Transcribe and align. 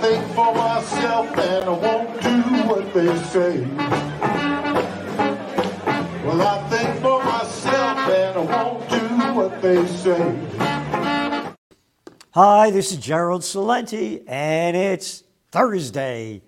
think 0.00 0.24
for 0.28 0.54
myself 0.54 1.36
and 1.38 1.64
I 1.64 1.70
won't 1.70 2.22
do 2.22 2.40
what 2.68 2.94
they 2.94 3.16
say. 3.24 3.66
Well, 6.24 6.40
I 6.40 6.68
think 6.68 7.00
for 7.00 7.24
myself 7.24 7.98
and 7.98 8.38
I 8.38 8.62
won't 8.62 8.88
do 8.88 8.98
what 9.34 9.60
they 9.60 9.84
say. 9.86 10.38
Hi, 12.30 12.70
this 12.70 12.92
is 12.92 12.98
Gerald 12.98 13.42
Celente, 13.42 14.22
and 14.28 14.76
it's 14.76 15.24
Thursday, 15.50 16.42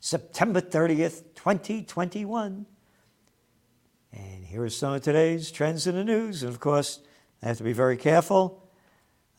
September 0.00 0.60
30th, 0.60 1.22
2021. 1.36 2.66
And 4.12 4.44
here 4.44 4.64
are 4.64 4.68
some 4.68 4.94
of 4.94 5.02
today's 5.02 5.52
trends 5.52 5.86
in 5.86 5.94
the 5.94 6.02
news. 6.02 6.42
And 6.42 6.52
of 6.52 6.58
course, 6.58 6.98
I 7.40 7.48
have 7.48 7.58
to 7.58 7.64
be 7.64 7.72
very 7.72 7.96
careful. 7.96 8.59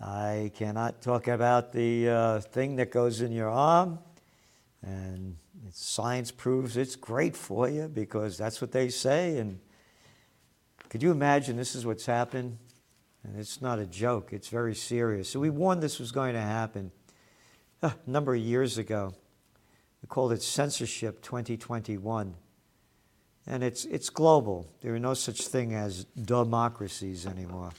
I 0.02 0.52
cannot 0.55 1.02
talk 1.02 1.27
about 1.27 1.73
the 1.73 2.09
uh, 2.09 2.39
thing 2.39 2.77
that 2.77 2.91
goes 2.91 3.21
in 3.21 3.31
your 3.31 3.49
arm. 3.49 3.99
And 4.81 5.38
science 5.71 6.31
proves 6.31 6.76
it's 6.76 6.95
great 6.95 7.35
for 7.35 7.70
you 7.70 7.88
because 7.88 8.35
that's 8.35 8.62
what 8.62 8.71
they 8.71 8.90
say. 8.90 9.38
And 9.38 9.59
could 10.90 11.03
you 11.03 11.12
imagine 11.12 11.55
this 11.55 11.76
is 11.76 11.85
what's 11.85 12.07
happened? 12.07 12.57
And 13.23 13.38
it's 13.38 13.62
not 13.62 13.77
a 13.77 13.85
joke, 13.85 14.34
it's 14.34 14.48
very 14.48 14.73
serious. 14.73 15.29
So 15.29 15.40
we 15.40 15.52
warned 15.52 15.84
this 15.84 15.99
was 15.99 16.12
going 16.12 16.34
to 16.34 16.41
happen 16.41 16.91
a 17.84 17.93
number 18.07 18.34
of 18.34 18.41
years 18.41 18.79
ago. 18.79 19.13
We 20.02 20.07
called 20.07 20.31
it 20.31 20.41
Censorship 20.41 21.21
2021. 21.21 22.34
And 23.45 23.63
it's, 23.63 23.85
it's 23.85 24.09
global. 24.09 24.68
There 24.81 24.95
are 24.95 24.99
no 24.99 25.13
such 25.13 25.48
thing 25.48 25.76
as 25.76 26.05
democracies 26.05 27.27
anymore. 27.27 27.71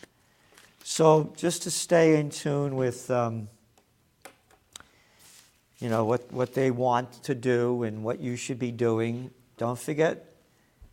So 0.84 1.32
just 1.36 1.62
to 1.62 1.70
stay 1.70 2.18
in 2.18 2.30
tune 2.30 2.76
with, 2.76 3.10
um, 3.10 3.48
you 5.78 5.88
know, 5.88 6.04
what, 6.04 6.30
what 6.32 6.54
they 6.54 6.70
want 6.70 7.24
to 7.24 7.34
do 7.34 7.84
and 7.84 8.04
what 8.04 8.20
you 8.20 8.36
should 8.36 8.58
be 8.58 8.72
doing, 8.72 9.30
don't 9.56 9.78
forget, 9.78 10.34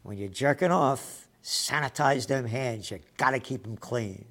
when 0.03 0.17
you're 0.17 0.29
jerking 0.29 0.71
off, 0.71 1.27
sanitize 1.43 2.27
them 2.27 2.45
hands. 2.45 2.91
You 2.91 2.99
got 3.17 3.31
to 3.31 3.39
keep 3.39 3.63
them 3.63 3.77
clean. 3.77 4.25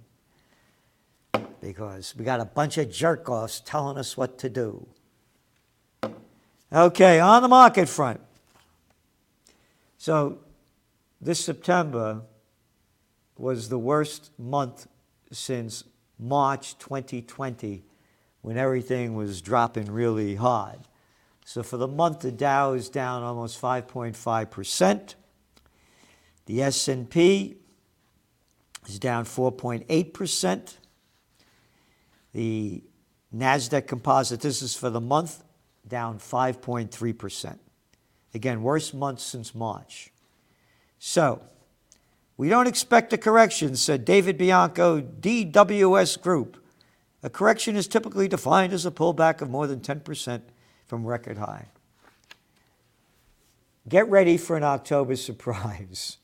Because 1.61 2.15
we 2.17 2.25
got 2.25 2.41
a 2.41 2.45
bunch 2.45 2.79
of 2.79 2.91
jerk 2.91 3.29
offs 3.29 3.61
telling 3.61 3.99
us 3.99 4.17
what 4.17 4.39
to 4.39 4.49
do. 4.49 4.87
Okay, 6.73 7.19
on 7.19 7.43
the 7.43 7.49
market 7.49 7.89
front. 7.89 8.21
So 9.97 10.39
this 11.21 11.45
September 11.45 12.23
was 13.37 13.69
the 13.69 13.79
worst 13.79 14.31
month 14.39 14.87
since 15.31 15.85
March 16.19 16.79
2020 16.79 17.85
when 18.43 18.57
everything 18.57 19.15
was 19.15 19.41
dropping 19.41 19.91
really 19.91 20.35
hard. 20.37 20.79
So 21.45 21.63
for 21.63 21.77
the 21.77 21.89
month 21.89 22.21
the 22.21 22.33
Dow 22.33 22.73
is 22.73 22.89
down 22.89 23.23
almost 23.23 23.61
5.5%. 23.61 25.15
The 26.47 26.63
S&P 26.63 27.57
is 28.89 28.99
down 28.99 29.25
4.8%. 29.25 30.77
The 32.33 32.83
Nasdaq 33.35 33.87
Composite 33.87 34.41
this 34.41 34.63
is 34.63 34.75
for 34.75 34.91
the 34.91 35.01
month 35.01 35.43
down 35.87 36.19
5.3%. 36.19 37.59
Again, 38.35 38.63
worst 38.63 38.95
month 38.95 39.21
since 39.21 39.55
March. 39.55 40.13
So, 40.99 41.43
we 42.39 42.49
don't 42.49 42.67
expect 42.67 43.13
a 43.13 43.19
correction, 43.19 43.77
said 43.77 44.07
David 44.07 44.39
Bianco, 44.39 45.03
DWS 45.03 46.23
Group. 46.23 46.57
A 47.23 47.29
correction 47.29 47.77
is 47.77 47.87
typically 47.87 48.29
defined 48.29 48.73
as 48.73 48.87
a 48.87 48.91
pullback 48.91 49.43
of 49.43 49.51
more 49.51 49.67
than 49.67 49.81
10% 49.81 50.41
from 50.87 51.05
record 51.05 51.37
high. 51.37 51.67
Get 53.87 54.09
ready 54.09 54.39
for 54.39 54.57
an 54.57 54.63
October 54.63 55.17
surprise. 55.17 56.17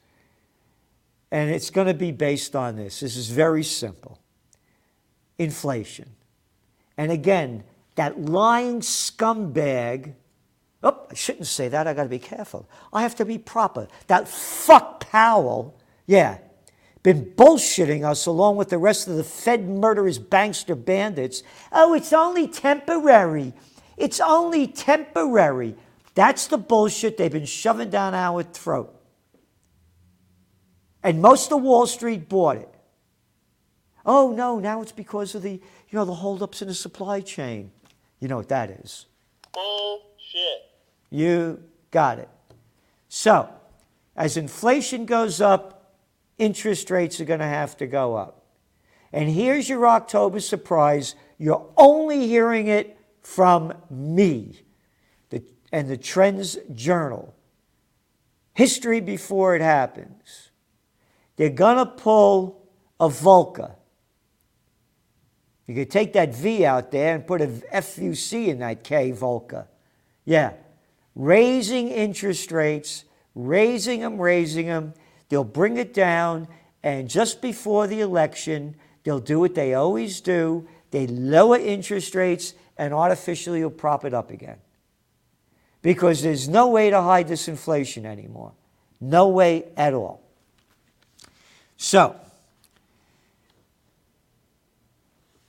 And 1.30 1.50
it's 1.50 1.68
going 1.68 1.88
to 1.88 1.94
be 1.94 2.12
based 2.12 2.56
on 2.56 2.76
this. 2.76 3.00
This 3.00 3.16
is 3.16 3.28
very 3.28 3.64
simple 3.64 4.20
inflation. 5.36 6.14
And 6.96 7.10
again, 7.10 7.64
that 7.96 8.22
lying 8.22 8.80
scumbag 8.80 10.14
Oh, 10.84 11.06
I 11.10 11.14
shouldn't 11.14 11.46
say 11.46 11.68
that. 11.68 11.86
I 11.86 11.94
got 11.94 12.02
to 12.02 12.10
be 12.10 12.18
careful. 12.18 12.68
I 12.92 13.00
have 13.00 13.14
to 13.16 13.24
be 13.24 13.38
proper. 13.38 13.88
That 14.06 14.28
fuck 14.28 15.00
Powell, 15.00 15.74
yeah, 16.06 16.38
been 17.02 17.32
bullshitting 17.36 18.04
us 18.04 18.26
along 18.26 18.56
with 18.56 18.70
the 18.70 18.78
rest 18.78 19.06
of 19.08 19.16
the 19.16 19.24
Fed 19.24 19.68
murderers, 19.68 20.18
bankster 20.18 20.82
bandits. 20.82 21.42
Oh, 21.70 21.94
it's 21.94 22.12
only 22.12 22.48
temporary. 22.48 23.52
It's 23.96 24.20
only 24.20 24.66
temporary. 24.66 25.76
That's 26.14 26.46
the 26.46 26.58
bullshit 26.58 27.16
they've 27.16 27.30
been 27.30 27.44
shoving 27.44 27.90
down 27.90 28.14
our 28.14 28.42
throat. 28.42 28.94
And 31.02 31.20
most 31.20 31.52
of 31.52 31.60
Wall 31.60 31.86
Street 31.86 32.28
bought 32.28 32.56
it. 32.56 32.74
Oh 34.06 34.32
no, 34.32 34.58
now 34.58 34.80
it's 34.80 34.92
because 34.92 35.34
of 35.34 35.42
the, 35.42 35.52
you 35.52 35.60
know, 35.92 36.04
the 36.04 36.14
holdups 36.14 36.62
in 36.62 36.68
the 36.68 36.74
supply 36.74 37.20
chain. 37.20 37.70
You 38.20 38.28
know 38.28 38.36
what 38.36 38.48
that 38.48 38.70
is. 38.70 39.06
Bullshit. 39.52 40.70
You 41.10 41.62
got 41.90 42.18
it. 42.18 42.28
So, 43.08 43.48
as 44.16 44.36
inflation 44.36 45.04
goes 45.04 45.40
up, 45.40 45.73
interest 46.38 46.90
rates 46.90 47.20
are 47.20 47.24
going 47.24 47.40
to 47.40 47.46
have 47.46 47.76
to 47.78 47.86
go 47.86 48.16
up. 48.16 48.44
And 49.12 49.28
here's 49.28 49.68
your 49.68 49.86
October 49.86 50.40
surprise. 50.40 51.14
You're 51.38 51.70
only 51.76 52.26
hearing 52.26 52.66
it 52.66 52.98
from 53.22 53.74
me 53.90 54.62
the, 55.30 55.42
and 55.72 55.88
the 55.88 55.96
Trends 55.96 56.58
Journal. 56.74 57.34
History 58.54 59.00
before 59.00 59.56
it 59.56 59.62
happens. 59.62 60.50
They're 61.36 61.50
going 61.50 61.78
to 61.78 61.86
pull 61.86 62.68
a 63.00 63.08
Volcker. 63.08 63.74
You 65.66 65.74
could 65.74 65.90
take 65.90 66.12
that 66.12 66.34
V 66.34 66.64
out 66.64 66.90
there 66.90 67.14
and 67.14 67.26
put 67.26 67.40
a 67.40 67.46
FUC 67.46 68.48
in 68.48 68.58
that 68.58 68.84
K, 68.84 69.12
Volcker. 69.12 69.66
Yeah 70.24 70.52
raising 71.14 71.88
interest 71.88 72.50
rates, 72.52 73.04
raising 73.34 74.00
them, 74.00 74.20
raising 74.20 74.66
them. 74.66 74.94
They'll 75.28 75.44
bring 75.44 75.76
it 75.76 75.94
down, 75.94 76.48
and 76.82 77.08
just 77.08 77.40
before 77.40 77.86
the 77.86 78.00
election, 78.00 78.76
they'll 79.02 79.20
do 79.20 79.40
what 79.40 79.54
they 79.54 79.74
always 79.74 80.20
do 80.20 80.68
they 80.94 81.08
lower 81.08 81.58
interest 81.58 82.14
rates 82.14 82.54
and 82.78 82.94
artificially 82.94 83.64
will 83.64 83.70
prop 83.70 84.04
it 84.04 84.14
up 84.14 84.30
again. 84.30 84.58
Because 85.82 86.22
there's 86.22 86.48
no 86.48 86.68
way 86.68 86.88
to 86.88 87.02
hide 87.02 87.26
this 87.26 87.48
inflation 87.48 88.06
anymore. 88.06 88.52
No 89.00 89.26
way 89.26 89.64
at 89.76 89.92
all. 89.92 90.22
So, 91.76 92.14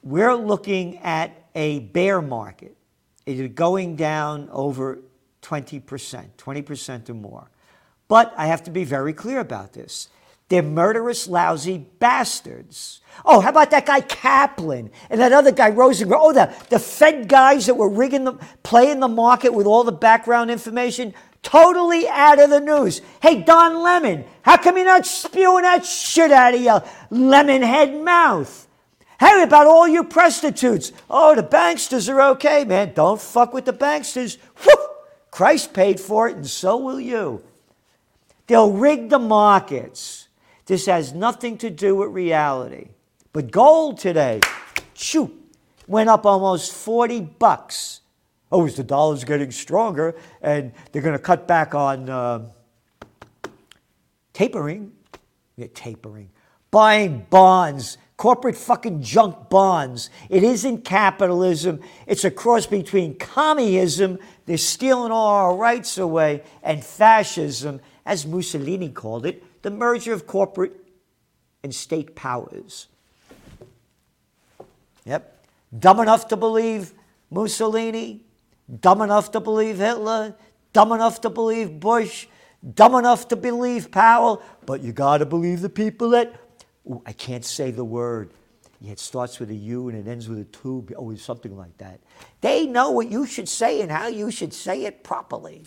we're 0.01 0.33
looking 0.33 0.97
at 0.97 1.31
a 1.53 1.77
bear 1.77 2.23
market. 2.23 2.75
It 3.27 3.39
is 3.39 3.51
going 3.53 3.97
down 3.97 4.49
over 4.51 4.97
20%, 5.43 6.25
20% 6.39 7.09
or 7.09 7.13
more. 7.13 7.51
But 8.07 8.33
I 8.37 8.47
have 8.47 8.63
to 8.63 8.71
be 8.71 8.83
very 8.83 9.13
clear 9.13 9.39
about 9.39 9.73
this. 9.73 10.09
They're 10.49 10.61
murderous, 10.61 11.27
lousy 11.27 11.79
bastards. 11.99 13.01
Oh, 13.23 13.39
how 13.39 13.49
about 13.49 13.71
that 13.71 13.87
guy 13.87 14.01
Kaplan 14.01 14.91
and 15.09 15.19
that 15.19 15.33
other 15.33 15.51
guy 15.51 15.69
Rosenberg? 15.69 16.19
Oh, 16.21 16.33
the, 16.33 16.53
the 16.69 16.77
Fed 16.77 17.27
guys 17.27 17.65
that 17.65 17.75
were 17.75 17.89
rigging 17.89 18.25
the, 18.25 18.33
playing 18.61 18.99
the 18.99 19.07
market 19.07 19.53
with 19.53 19.65
all 19.65 19.83
the 19.83 19.91
background 19.91 20.51
information, 20.51 21.15
totally 21.41 22.07
out 22.07 22.39
of 22.39 22.51
the 22.51 22.59
news. 22.59 23.01
Hey, 23.23 23.41
Don 23.41 23.81
Lemon, 23.81 24.25
how 24.43 24.57
come 24.57 24.77
you're 24.77 24.85
not 24.85 25.07
spewing 25.07 25.63
that 25.63 25.83
shit 25.83 26.31
out 26.31 26.53
of 26.53 26.61
your 26.61 26.83
lemon 27.09 27.63
head 27.63 27.95
mouth? 28.03 28.67
Hey, 29.19 29.41
about 29.41 29.65
all 29.65 29.87
you 29.87 30.03
prostitutes. 30.03 30.91
Oh, 31.09 31.33
the 31.33 31.43
banksters 31.43 32.07
are 32.13 32.21
okay, 32.33 32.65
man. 32.65 32.93
Don't 32.93 33.19
fuck 33.19 33.53
with 33.53 33.65
the 33.65 33.73
banksters. 33.73 34.37
Whew. 34.61 34.89
Christ 35.31 35.73
paid 35.73 35.99
for 35.99 36.27
it, 36.27 36.35
and 36.35 36.47
so 36.47 36.77
will 36.77 36.99
you. 36.99 37.41
They'll 38.47 38.71
rig 38.71 39.09
the 39.09 39.19
markets. 39.19 40.27
This 40.65 40.85
has 40.85 41.13
nothing 41.13 41.57
to 41.59 41.69
do 41.69 41.95
with 41.95 42.09
reality. 42.09 42.89
But 43.33 43.51
gold 43.51 43.99
today, 43.99 44.41
shoot, 44.93 45.31
went 45.87 46.09
up 46.09 46.25
almost 46.25 46.73
40 46.73 47.21
bucks. 47.21 48.01
Oh, 48.51 48.65
is 48.65 48.75
the 48.75 48.83
dollar's 48.83 49.23
getting 49.23 49.51
stronger 49.51 50.15
and 50.41 50.71
they're 50.91 51.01
going 51.01 51.17
to 51.17 51.19
cut 51.19 51.47
back 51.47 51.75
on 51.75 52.09
uh, 52.09 52.47
tapering? 54.33 54.93
Yeah, 55.55 55.67
tapering. 55.73 56.29
Buying 56.71 57.25
bonds 57.29 57.97
corporate 58.17 58.55
fucking 58.55 59.01
junk 59.01 59.49
bonds. 59.49 60.09
It 60.29 60.43
isn't 60.43 60.85
capitalism. 60.85 61.81
It's 62.07 62.23
a 62.23 62.31
cross 62.31 62.65
between 62.65 63.15
communism, 63.17 64.19
they're 64.45 64.57
stealing 64.57 65.11
all 65.11 65.27
our 65.27 65.55
rights 65.55 65.97
away, 65.97 66.43
and 66.63 66.83
fascism, 66.83 67.81
as 68.05 68.25
Mussolini 68.25 68.89
called 68.89 69.25
it, 69.25 69.43
the 69.61 69.71
merger 69.71 70.13
of 70.13 70.27
corporate 70.27 70.75
and 71.63 71.73
state 71.73 72.15
powers. 72.15 72.87
Yep. 75.05 75.45
Dumb 75.77 75.99
enough 75.99 76.27
to 76.29 76.37
believe 76.37 76.93
Mussolini? 77.29 78.25
dumb 78.81 79.01
enough 79.01 79.31
to 79.31 79.39
believe 79.39 79.77
Hitler, 79.77 80.35
dumb 80.73 80.91
enough 80.91 81.21
to 81.21 81.29
believe 81.29 81.79
Bush, 81.79 82.27
dumb 82.73 82.95
enough 82.95 83.27
to 83.29 83.35
believe 83.35 83.91
Powell, 83.91 84.41
but 84.65 84.81
you 84.81 84.91
got 84.91 85.19
to 85.19 85.25
believe 85.25 85.61
the 85.61 85.69
people 85.69 86.09
that, 86.11 86.33
ooh, 86.89 87.01
I 87.05 87.13
can't 87.13 87.45
say 87.45 87.71
the 87.71 87.85
word. 87.85 88.31
Yeah, 88.81 88.91
it 88.91 88.99
starts 88.99 89.39
with 89.39 89.49
a 89.49 89.55
U 89.55 89.89
and 89.89 89.97
it 89.97 90.09
ends 90.09 90.27
with 90.27 90.39
a 90.39 90.43
two, 90.45 90.85
always 90.97 91.21
something 91.21 91.55
like 91.55 91.77
that. 91.77 91.99
They 92.41 92.65
know 92.65 92.91
what 92.91 93.09
you 93.09 93.25
should 93.25 93.47
say 93.47 93.81
and 93.81 93.91
how 93.91 94.07
you 94.07 94.31
should 94.31 94.53
say 94.53 94.85
it 94.85 95.03
properly. 95.03 95.63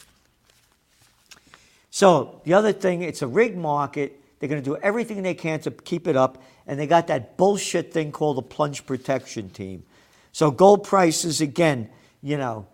So 1.91 2.41
the 2.45 2.55
other 2.55 2.73
thing, 2.73 3.03
it's 3.03 3.23
a 3.23 3.27
rig 3.27 3.57
market. 3.57 4.21
They're 4.39 4.49
going 4.49 4.63
to 4.63 4.65
do 4.65 4.77
everything 4.77 5.23
they 5.23 5.35
can 5.35 5.61
to 5.61 5.71
keep 5.71 6.07
it 6.07 6.17
up, 6.17 6.43
and 6.67 6.79
they 6.79 6.87
got 6.87 7.07
that 7.09 7.37
bullshit 7.37 7.93
thing 7.93 8.13
called 8.13 8.37
the 8.37 8.43
plunge 8.43 8.87
protection 8.87 9.51
team. 9.51 9.85
So 10.33 10.51
gold 10.51 10.85
prices 10.85 11.41
again, 11.41 11.89
you 12.23 12.37
know, 12.37 12.67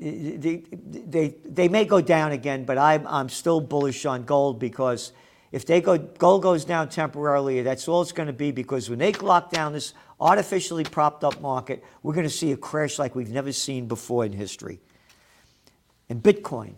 they, 0.00 0.64
they, 0.82 1.34
they 1.44 1.68
may 1.68 1.84
go 1.84 2.00
down 2.00 2.32
again, 2.32 2.64
but 2.64 2.78
I'm, 2.78 3.06
I'm 3.06 3.28
still 3.28 3.60
bullish 3.60 4.06
on 4.06 4.24
gold 4.24 4.58
because 4.58 5.12
if 5.52 5.66
they 5.66 5.80
go, 5.80 5.98
gold 5.98 6.42
goes 6.42 6.64
down 6.64 6.88
temporarily, 6.88 7.62
that's 7.62 7.86
all 7.88 8.00
it's 8.02 8.12
going 8.12 8.28
to 8.28 8.32
be 8.32 8.50
because 8.50 8.88
when 8.88 8.98
they 8.98 9.12
lock 9.12 9.50
down 9.50 9.72
this 9.72 9.92
artificially 10.20 10.84
propped 10.84 11.24
up 11.24 11.40
market, 11.40 11.82
we're 12.02 12.14
going 12.14 12.26
to 12.26 12.32
see 12.32 12.52
a 12.52 12.56
crash 12.56 12.98
like 12.98 13.14
we've 13.14 13.30
never 13.30 13.52
seen 13.52 13.86
before 13.86 14.24
in 14.24 14.32
history. 14.32 14.80
And 16.08 16.22
Bitcoin, 16.22 16.74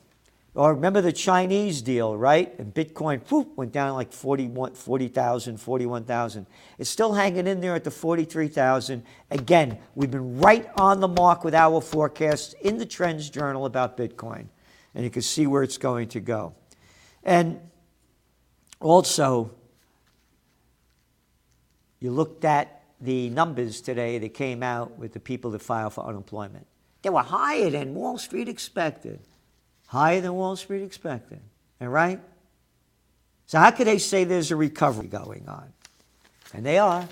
or 0.54 0.74
remember 0.74 1.00
the 1.00 1.12
Chinese 1.12 1.80
deal, 1.80 2.14
right? 2.14 2.58
And 2.58 2.74
Bitcoin 2.74 3.22
whoop, 3.30 3.56
went 3.56 3.72
down 3.72 3.94
like 3.94 4.12
40,000, 4.12 4.76
40, 4.76 5.56
41,000. 5.56 6.46
It's 6.78 6.90
still 6.90 7.14
hanging 7.14 7.46
in 7.46 7.60
there 7.60 7.74
at 7.74 7.84
the 7.84 7.90
43,000. 7.90 9.02
Again, 9.30 9.78
we've 9.94 10.10
been 10.10 10.38
right 10.38 10.68
on 10.76 11.00
the 11.00 11.08
mark 11.08 11.42
with 11.42 11.54
our 11.54 11.80
forecasts 11.80 12.54
in 12.60 12.76
the 12.76 12.84
Trends 12.84 13.30
Journal 13.30 13.64
about 13.64 13.96
Bitcoin. 13.96 14.46
And 14.94 15.04
you 15.04 15.10
can 15.10 15.22
see 15.22 15.46
where 15.46 15.62
it's 15.62 15.78
going 15.78 16.08
to 16.08 16.20
go. 16.20 16.54
And 17.24 17.58
also, 18.78 19.52
you 21.98 22.10
looked 22.10 22.44
at 22.44 22.82
the 23.00 23.30
numbers 23.30 23.80
today 23.80 24.18
that 24.18 24.34
came 24.34 24.62
out 24.62 24.98
with 24.98 25.14
the 25.14 25.20
people 25.20 25.50
that 25.52 25.62
filed 25.62 25.94
for 25.94 26.04
unemployment. 26.04 26.66
They 27.00 27.08
were 27.08 27.22
higher 27.22 27.70
than 27.70 27.94
Wall 27.94 28.18
Street 28.18 28.48
expected 28.48 29.20
higher 29.92 30.22
than 30.22 30.32
Wall 30.32 30.56
Street 30.56 30.82
expected. 30.82 31.38
All 31.78 31.88
right? 31.88 32.18
So, 33.44 33.58
how 33.58 33.70
could 33.72 33.86
they 33.86 33.98
say 33.98 34.24
there's 34.24 34.50
a 34.50 34.56
recovery 34.56 35.06
going 35.06 35.46
on? 35.46 35.70
And 36.54 36.64
they 36.64 36.78
are. 36.78 37.06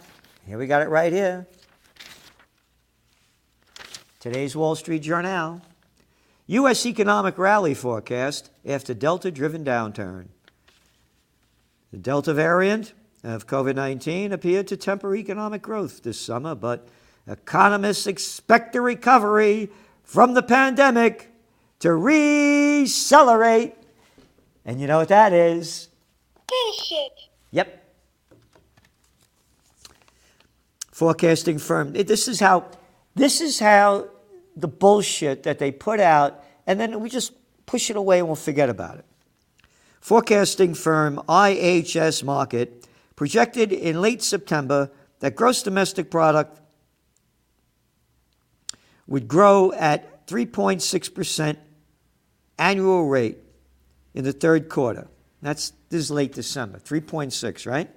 Here 0.46 0.56
we 0.56 0.66
got 0.66 0.80
it 0.80 0.88
right 0.88 1.12
here. 1.12 1.46
Today's 4.18 4.56
Wall 4.56 4.74
Street 4.76 5.00
Journal. 5.00 5.60
U.S. 6.46 6.86
economic 6.86 7.36
rally 7.36 7.74
forecast 7.74 8.50
after 8.64 8.94
Delta 8.94 9.30
driven 9.30 9.62
downturn. 9.62 10.28
The 11.92 11.98
Delta 11.98 12.32
variant 12.32 12.94
of 13.22 13.46
COVID 13.46 13.74
19 13.74 14.32
appeared 14.32 14.68
to 14.68 14.78
temper 14.78 15.14
economic 15.14 15.60
growth 15.60 16.02
this 16.02 16.18
summer, 16.18 16.54
but 16.54 16.88
economists 17.26 18.06
expect 18.06 18.74
a 18.74 18.80
recovery 18.80 19.68
from 20.02 20.32
the 20.32 20.42
pandemic 20.42 21.29
to 21.80 21.90
recelerate. 21.90 23.74
And 24.64 24.80
you 24.80 24.86
know 24.86 24.98
what 24.98 25.08
that 25.08 25.32
is? 25.32 25.88
Bullshit. 26.46 27.12
Yep. 27.50 27.84
Forecasting 30.92 31.58
firm. 31.58 31.92
This 31.92 32.28
is 32.28 32.40
how 32.40 32.66
this 33.14 33.40
is 33.40 33.58
how 33.58 34.08
the 34.56 34.68
bullshit 34.68 35.42
that 35.42 35.58
they 35.58 35.72
put 35.72 36.00
out, 36.00 36.44
and 36.66 36.78
then 36.78 37.00
we 37.00 37.08
just 37.08 37.32
push 37.66 37.90
it 37.90 37.96
away 37.96 38.18
and 38.18 38.26
we'll 38.26 38.36
forget 38.36 38.68
about 38.68 38.98
it. 38.98 39.04
Forecasting 40.00 40.74
firm 40.74 41.20
IHS 41.28 42.22
Markit 42.22 42.84
projected 43.16 43.72
in 43.72 44.00
late 44.00 44.22
September 44.22 44.90
that 45.20 45.34
gross 45.34 45.62
domestic 45.62 46.10
product 46.10 46.60
would 49.06 49.28
grow 49.28 49.72
at 49.72 50.26
3.6% 50.26 51.56
annual 52.60 53.06
rate 53.06 53.38
in 54.14 54.24
the 54.24 54.32
third 54.32 54.68
quarter. 54.68 55.08
That's 55.42 55.72
this 55.88 56.02
is 56.02 56.10
late 56.10 56.32
December, 56.34 56.78
3.6, 56.78 57.66
right? 57.66 57.90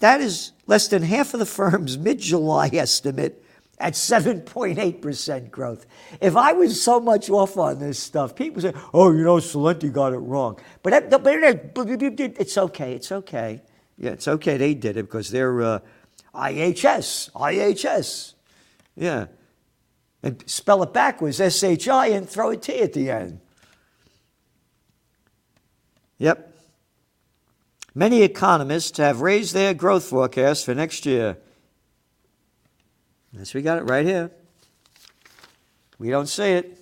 That 0.00 0.20
is 0.20 0.52
less 0.66 0.88
than 0.88 1.02
half 1.02 1.32
of 1.32 1.40
the 1.40 1.46
firm's 1.46 1.96
mid-July 2.06 2.70
estimate 2.72 3.44
at 3.78 3.94
7.8% 3.94 5.50
growth. 5.50 5.86
If 6.20 6.36
I 6.36 6.52
was 6.52 6.82
so 6.82 6.98
much 6.98 7.30
off 7.30 7.56
on 7.56 7.78
this 7.78 7.98
stuff, 7.98 8.34
people 8.34 8.60
say, 8.60 8.72
oh, 8.92 9.12
you 9.12 9.22
know, 9.22 9.36
Celente 9.36 9.92
got 9.92 10.12
it 10.12 10.18
wrong. 10.18 10.58
But, 10.82 11.08
but 11.08 11.22
it's 11.26 12.58
okay. 12.58 12.92
It's 12.94 13.12
okay. 13.12 13.62
Yeah, 13.96 14.10
it's 14.10 14.28
okay 14.28 14.56
they 14.56 14.74
did 14.74 14.96
it 14.96 15.04
because 15.04 15.30
they're 15.30 15.62
uh, 15.62 15.78
IHS, 16.34 17.30
IHS. 17.32 18.34
Yeah. 18.96 19.26
And 20.22 20.42
spell 20.46 20.82
it 20.82 20.92
backwards, 20.92 21.40
S 21.40 21.62
H 21.62 21.88
I, 21.88 22.08
and 22.08 22.28
throw 22.28 22.50
a 22.50 22.56
T 22.56 22.80
at 22.80 22.92
the 22.92 23.10
end. 23.10 23.40
Yep. 26.18 26.56
Many 27.94 28.22
economists 28.22 28.98
have 28.98 29.20
raised 29.20 29.54
their 29.54 29.74
growth 29.74 30.04
forecast 30.04 30.64
for 30.64 30.74
next 30.74 31.06
year. 31.06 31.36
Yes, 33.32 33.54
we 33.54 33.62
got 33.62 33.78
it 33.78 33.84
right 33.84 34.04
here. 34.04 34.30
We 35.98 36.10
don't 36.10 36.28
see 36.28 36.52
it. 36.52 36.78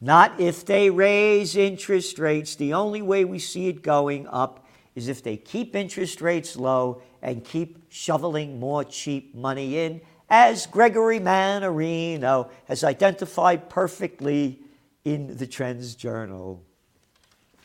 Not 0.00 0.40
if 0.40 0.64
they 0.64 0.90
raise 0.90 1.54
interest 1.54 2.18
rates. 2.18 2.56
The 2.56 2.74
only 2.74 3.02
way 3.02 3.24
we 3.24 3.38
see 3.38 3.68
it 3.68 3.82
going 3.82 4.26
up 4.26 4.66
is 4.96 5.06
if 5.06 5.22
they 5.22 5.36
keep 5.36 5.76
interest 5.76 6.20
rates 6.20 6.56
low 6.56 7.02
and 7.22 7.44
keep 7.44 7.84
shoveling 7.88 8.58
more 8.58 8.82
cheap 8.82 9.34
money 9.34 9.78
in 9.78 10.00
as 10.32 10.66
Gregory 10.66 11.20
Mannarino 11.20 12.48
has 12.64 12.82
identified 12.82 13.68
perfectly 13.68 14.58
in 15.04 15.36
the 15.36 15.46
Trends 15.46 15.94
Journal. 15.94 16.64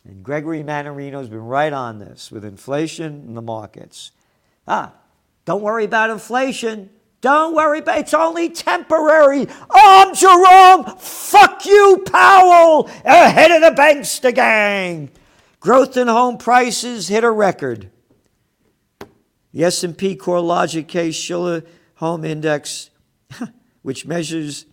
And 0.04 0.22
Gregory 0.22 0.64
Mannarino 0.64 1.14
has 1.14 1.30
been 1.30 1.46
right 1.46 1.72
on 1.72 2.00
this 2.00 2.30
with 2.30 2.44
inflation 2.44 3.24
in 3.26 3.36
the 3.36 3.42
markets. 3.42 4.12
Ah, 4.68 4.92
don't 5.46 5.62
worry 5.62 5.86
about 5.86 6.10
inflation. 6.10 6.90
Don't 7.22 7.56
worry 7.56 7.80
about 7.80 8.00
it's 8.00 8.14
only 8.14 8.50
temporary. 8.50 9.48
I'm 9.72 10.14
Jerome. 10.14 10.98
Fuck 10.98 11.66
you, 11.66 12.04
Powell. 12.06 12.90
Ahead 13.06 13.52
of 13.52 13.62
the 13.62 13.82
bankster 13.82 14.36
gang. 14.36 15.10
Growth 15.62 15.96
in 15.96 16.10
home 16.10 16.38
prices 16.38 17.08
hit 17.08 17.24
a 17.24 17.32
record. 17.32 17.92
The 19.54 19.64
S&P 19.64 20.18
CoreLogic 20.18 20.90
Case 20.90 21.16
Shiller 21.16 21.64
Home 21.98 22.26
Index, 22.26 22.90
which 23.82 24.06
measures 24.06 24.66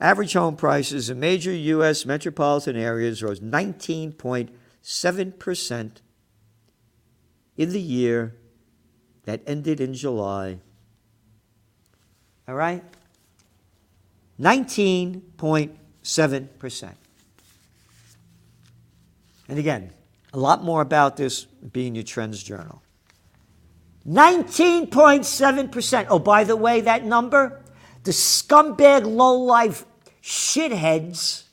average 0.00 0.32
home 0.32 0.56
prices 0.56 1.08
in 1.08 1.20
major 1.20 1.52
U.S. 1.52 2.04
metropolitan 2.04 2.76
areas, 2.76 3.22
rose 3.22 3.38
19.7% 3.40 5.90
in 7.56 7.70
the 7.70 7.80
year 7.80 8.34
that 9.24 9.40
ended 9.46 9.80
in 9.80 9.94
July. 9.94 10.58
All 12.48 12.56
right? 12.56 12.82
19.7%. 14.40 16.94
And 19.48 19.58
again, 19.58 19.90
a 20.32 20.38
lot 20.38 20.62
more 20.64 20.80
about 20.80 21.16
this 21.16 21.44
being 21.44 21.94
your 21.94 22.04
Trends 22.04 22.42
Journal. 22.42 22.82
19.7%. 24.08 26.06
Oh, 26.10 26.18
by 26.18 26.44
the 26.44 26.56
way, 26.56 26.80
that 26.80 27.04
number, 27.04 27.62
the 28.04 28.10
scumbag, 28.10 29.04
low-life 29.04 29.84
shitheads 30.22 31.44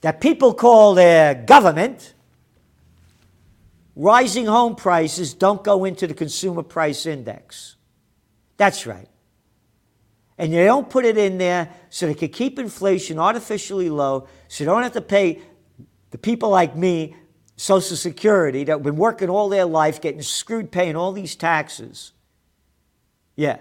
that 0.00 0.20
people 0.20 0.52
call 0.52 0.94
their 0.94 1.34
government, 1.34 2.14
rising 3.94 4.46
home 4.46 4.74
prices 4.74 5.34
don't 5.34 5.62
go 5.62 5.84
into 5.84 6.06
the 6.06 6.14
consumer 6.14 6.62
price 6.62 7.06
index. 7.06 7.76
That's 8.56 8.86
right. 8.86 9.08
And 10.38 10.52
they 10.52 10.64
don't 10.64 10.90
put 10.90 11.04
it 11.04 11.16
in 11.16 11.38
there 11.38 11.68
so 11.88 12.06
they 12.06 12.14
can 12.14 12.30
keep 12.30 12.58
inflation 12.58 13.20
artificially 13.20 13.90
low, 13.90 14.26
so 14.48 14.64
they 14.64 14.68
don't 14.68 14.82
have 14.82 14.94
to 14.94 15.00
pay 15.00 15.40
the 16.10 16.18
people 16.18 16.48
like 16.48 16.74
me 16.74 17.14
Social 17.56 17.96
Security 17.96 18.64
that 18.64 18.72
have 18.72 18.82
been 18.82 18.96
working 18.96 19.28
all 19.28 19.48
their 19.48 19.64
life, 19.64 20.00
getting 20.00 20.22
screwed 20.22 20.70
paying 20.72 20.96
all 20.96 21.12
these 21.12 21.36
taxes. 21.36 22.12
Yeah. 23.36 23.58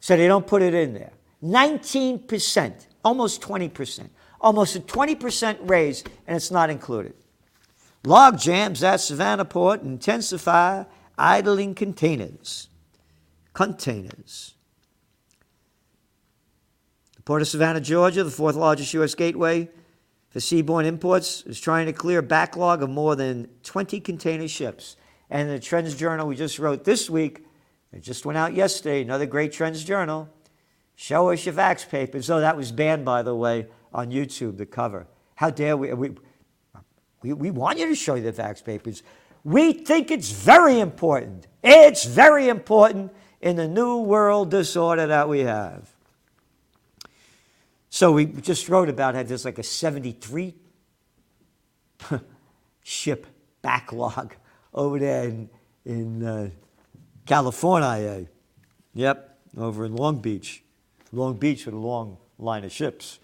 So 0.00 0.16
they 0.16 0.26
don't 0.26 0.46
put 0.46 0.62
it 0.62 0.74
in 0.74 0.94
there. 0.94 1.12
19%, 1.42 2.86
almost 3.04 3.40
20%, 3.40 4.08
almost 4.40 4.76
a 4.76 4.80
20% 4.80 5.58
raise, 5.68 6.04
and 6.26 6.36
it's 6.36 6.50
not 6.50 6.70
included. 6.70 7.14
Log 8.04 8.38
jams 8.38 8.82
at 8.82 9.00
Savannah 9.00 9.44
Port 9.44 9.82
intensify 9.82 10.84
idling 11.18 11.74
containers. 11.74 12.68
containers. 13.52 14.54
The 17.16 17.22
Port 17.22 17.42
of 17.42 17.48
Savannah, 17.48 17.80
Georgia, 17.80 18.22
the 18.22 18.30
fourth 18.30 18.54
largest 18.54 18.94
U.S. 18.94 19.14
gateway 19.14 19.68
for 20.36 20.40
seaborne 20.40 20.84
imports, 20.84 21.44
is 21.46 21.58
trying 21.58 21.86
to 21.86 21.94
clear 21.94 22.18
a 22.18 22.22
backlog 22.22 22.82
of 22.82 22.90
more 22.90 23.16
than 23.16 23.48
20 23.62 24.00
container 24.00 24.46
ships. 24.46 24.98
And 25.30 25.48
the 25.48 25.58
Trends 25.58 25.94
Journal 25.94 26.28
we 26.28 26.36
just 26.36 26.58
wrote 26.58 26.84
this 26.84 27.08
week, 27.08 27.46
it 27.90 28.02
just 28.02 28.26
went 28.26 28.36
out 28.36 28.52
yesterday, 28.52 29.00
another 29.00 29.24
great 29.24 29.50
Trends 29.50 29.82
Journal. 29.82 30.28
Show 30.94 31.30
us 31.30 31.46
your 31.46 31.54
fax 31.54 31.86
papers. 31.86 32.28
Oh, 32.28 32.40
that 32.40 32.54
was 32.54 32.70
banned, 32.70 33.02
by 33.02 33.22
the 33.22 33.34
way, 33.34 33.68
on 33.94 34.10
YouTube, 34.10 34.58
the 34.58 34.66
cover. 34.66 35.06
How 35.36 35.48
dare 35.48 35.74
we? 35.74 35.94
We, 35.94 36.10
we, 37.22 37.32
we 37.32 37.50
want 37.50 37.78
you 37.78 37.86
to 37.88 37.94
show 37.94 38.14
you 38.14 38.22
the 38.22 38.34
fax 38.34 38.60
papers. 38.60 39.02
We 39.42 39.72
think 39.72 40.10
it's 40.10 40.30
very 40.30 40.80
important. 40.80 41.46
It's 41.64 42.04
very 42.04 42.50
important 42.50 43.10
in 43.40 43.56
the 43.56 43.68
new 43.68 44.00
world 44.00 44.50
disorder 44.50 45.06
that 45.06 45.30
we 45.30 45.40
have. 45.40 45.95
So 47.96 48.12
we 48.12 48.26
just 48.26 48.68
wrote 48.68 48.90
about 48.90 49.14
how 49.14 49.22
there's 49.22 49.46
like 49.46 49.56
a 49.56 49.62
73 49.62 50.54
ship 52.82 53.26
backlog 53.62 54.34
over 54.74 54.98
there 54.98 55.24
in, 55.24 55.48
in 55.86 56.22
uh, 56.22 56.50
California. 57.24 58.26
Yep, 58.92 59.38
over 59.56 59.86
in 59.86 59.96
Long 59.96 60.18
Beach. 60.18 60.62
Long 61.10 61.38
Beach 61.38 61.64
with 61.64 61.74
a 61.74 61.78
long 61.78 62.18
line 62.38 62.64
of 62.64 62.72
ships. 62.72 63.18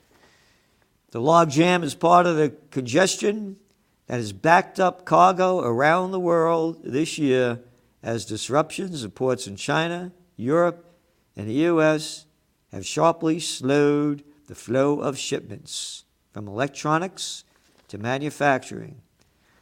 The 1.10 1.20
log 1.20 1.50
jam 1.50 1.82
is 1.82 1.94
part 1.94 2.24
of 2.24 2.36
the 2.36 2.54
congestion 2.70 3.58
that 4.06 4.16
has 4.16 4.32
backed 4.32 4.80
up 4.80 5.04
cargo 5.04 5.60
around 5.60 6.12
the 6.12 6.20
world 6.20 6.80
this 6.82 7.18
year 7.18 7.60
as 8.02 8.24
disruptions 8.24 9.04
of 9.04 9.14
ports 9.14 9.46
in 9.46 9.56
China, 9.56 10.12
Europe, 10.38 10.96
and 11.36 11.46
the 11.46 11.66
U.S. 11.68 12.24
have 12.72 12.86
sharply 12.86 13.38
slowed 13.38 14.24
the 14.52 14.56
flow 14.56 15.00
of 15.00 15.16
shipments 15.16 16.04
from 16.30 16.46
electronics 16.46 17.44
to 17.88 17.96
manufacturing. 17.96 19.00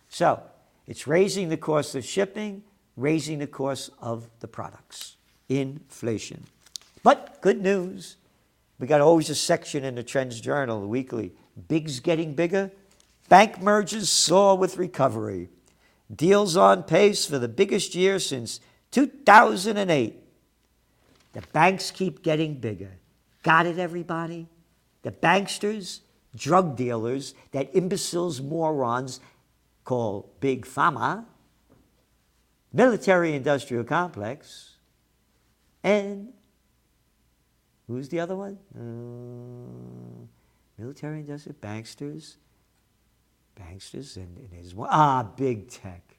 So, 0.09 0.43
it's 0.89 1.07
raising 1.07 1.49
the 1.49 1.57
cost 1.57 1.95
of 1.95 2.05
shipping, 2.05 2.65
raising 2.97 3.39
the 3.39 3.47
cost 3.47 3.91
of 4.01 4.29
the 4.41 4.49
products. 4.49 5.17
Inflation. 5.49 6.43
But 7.05 7.41
good 7.41 7.63
news. 7.63 8.17
We 8.81 8.89
got 8.89 9.01
always 9.01 9.31
a 9.31 9.37
section 9.37 9.85
in 9.85 9.95
the 9.95 10.03
Trends 10.03 10.41
Journal, 10.41 10.81
the 10.81 10.89
weekly. 10.89 11.35
Big's 11.69 12.01
getting 12.01 12.35
bigger. 12.35 12.73
Bank 13.29 13.63
mergers 13.63 14.09
soar 14.09 14.59
with 14.59 14.77
recovery. 14.77 15.51
Deals 16.13 16.57
on 16.57 16.83
pace 16.83 17.25
for 17.25 17.39
the 17.39 17.47
biggest 17.47 17.95
year 17.95 18.19
since 18.19 18.59
2008. 18.91 20.17
The 21.35 21.43
banks 21.53 21.93
keep 21.93 22.25
getting 22.25 22.55
bigger. 22.55 22.91
Got 23.45 23.67
it, 23.67 23.79
everybody? 23.79 24.49
The 25.03 25.11
banksters, 25.11 26.01
drug 26.35 26.77
dealers, 26.77 27.35
that 27.53 27.75
imbeciles, 27.75 28.41
morons 28.41 29.21
call 29.85 30.31
Big 30.41 30.67
Pharma, 30.67 31.25
military 32.73 33.35
industrial 33.35 33.85
complex, 33.85 34.77
and 35.83 36.33
who's 37.87 38.09
the 38.09 38.21
other 38.21 38.37
one? 38.37 38.59
Uh, 38.75 40.27
military 40.81 41.21
industrial 41.21 41.57
banksters, 41.61 42.37
banksters, 43.59 44.17
and, 44.17 44.37
and 44.37 44.49
there's 44.53 44.75
one. 44.75 44.89
Ah, 44.91 45.23
big 45.23 45.69
tech. 45.69 46.17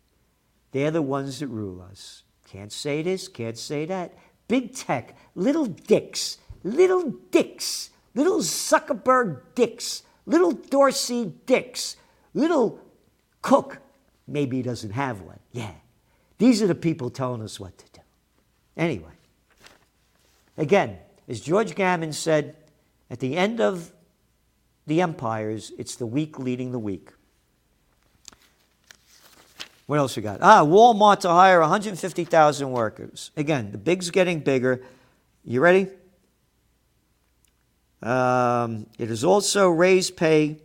They're 0.72 0.92
the 0.92 1.02
ones 1.02 1.40
that 1.40 1.48
rule 1.48 1.82
us. 1.82 2.24
Can't 2.48 2.72
say 2.72 3.02
this, 3.02 3.28
can't 3.28 3.58
say 3.58 3.86
that. 3.86 4.14
Big 4.48 4.74
tech, 4.74 5.16
little 5.36 5.66
dicks, 5.66 6.38
little 6.64 7.12
dicks, 7.32 7.92
little 8.16 8.40
Zuckerberg 8.40 9.42
dicks, 9.56 10.04
little 10.26 10.52
Dorsey 10.52 11.34
dicks, 11.46 11.96
little 12.34 12.80
Cook. 13.42 13.80
Maybe 14.28 14.58
he 14.58 14.64
doesn't 14.64 14.92
have 14.92 15.22
one. 15.22 15.40
Yeah. 15.52 15.72
These 16.38 16.62
are 16.62 16.68
the 16.68 16.76
people 16.76 17.10
telling 17.10 17.42
us 17.42 17.60
what 17.60 17.78
to 17.78 17.86
do. 17.94 18.02
Anyway, 18.78 19.12
again, 20.58 20.98
as 21.28 21.42
George 21.42 21.76
Gammon 21.76 22.14
said, 22.14 22.56
at 23.10 23.20
the 23.20 23.36
end 23.36 23.60
of 23.60 23.92
the 24.88 25.02
empires, 25.02 25.72
it's 25.78 25.96
the 25.96 26.06
weak 26.06 26.40
leading 26.40 26.72
the 26.72 26.80
weak. 26.80 27.10
What 29.86 30.00
else 30.00 30.16
we 30.16 30.24
got? 30.24 30.40
Ah, 30.42 30.64
Walmart 30.64 31.20
to 31.20 31.30
hire 31.30 31.60
150,000 31.60 32.72
workers. 32.72 33.32
Again, 33.36 33.72
the 33.72 33.78
big's 33.78 34.10
getting 34.10 34.40
bigger. 34.40 34.84
You 35.44 35.60
ready? 35.60 35.90
Um, 38.02 38.88
it 38.98 39.10
has 39.10 39.24
also 39.24 39.70
raised 39.70 40.18
pay 40.18 40.58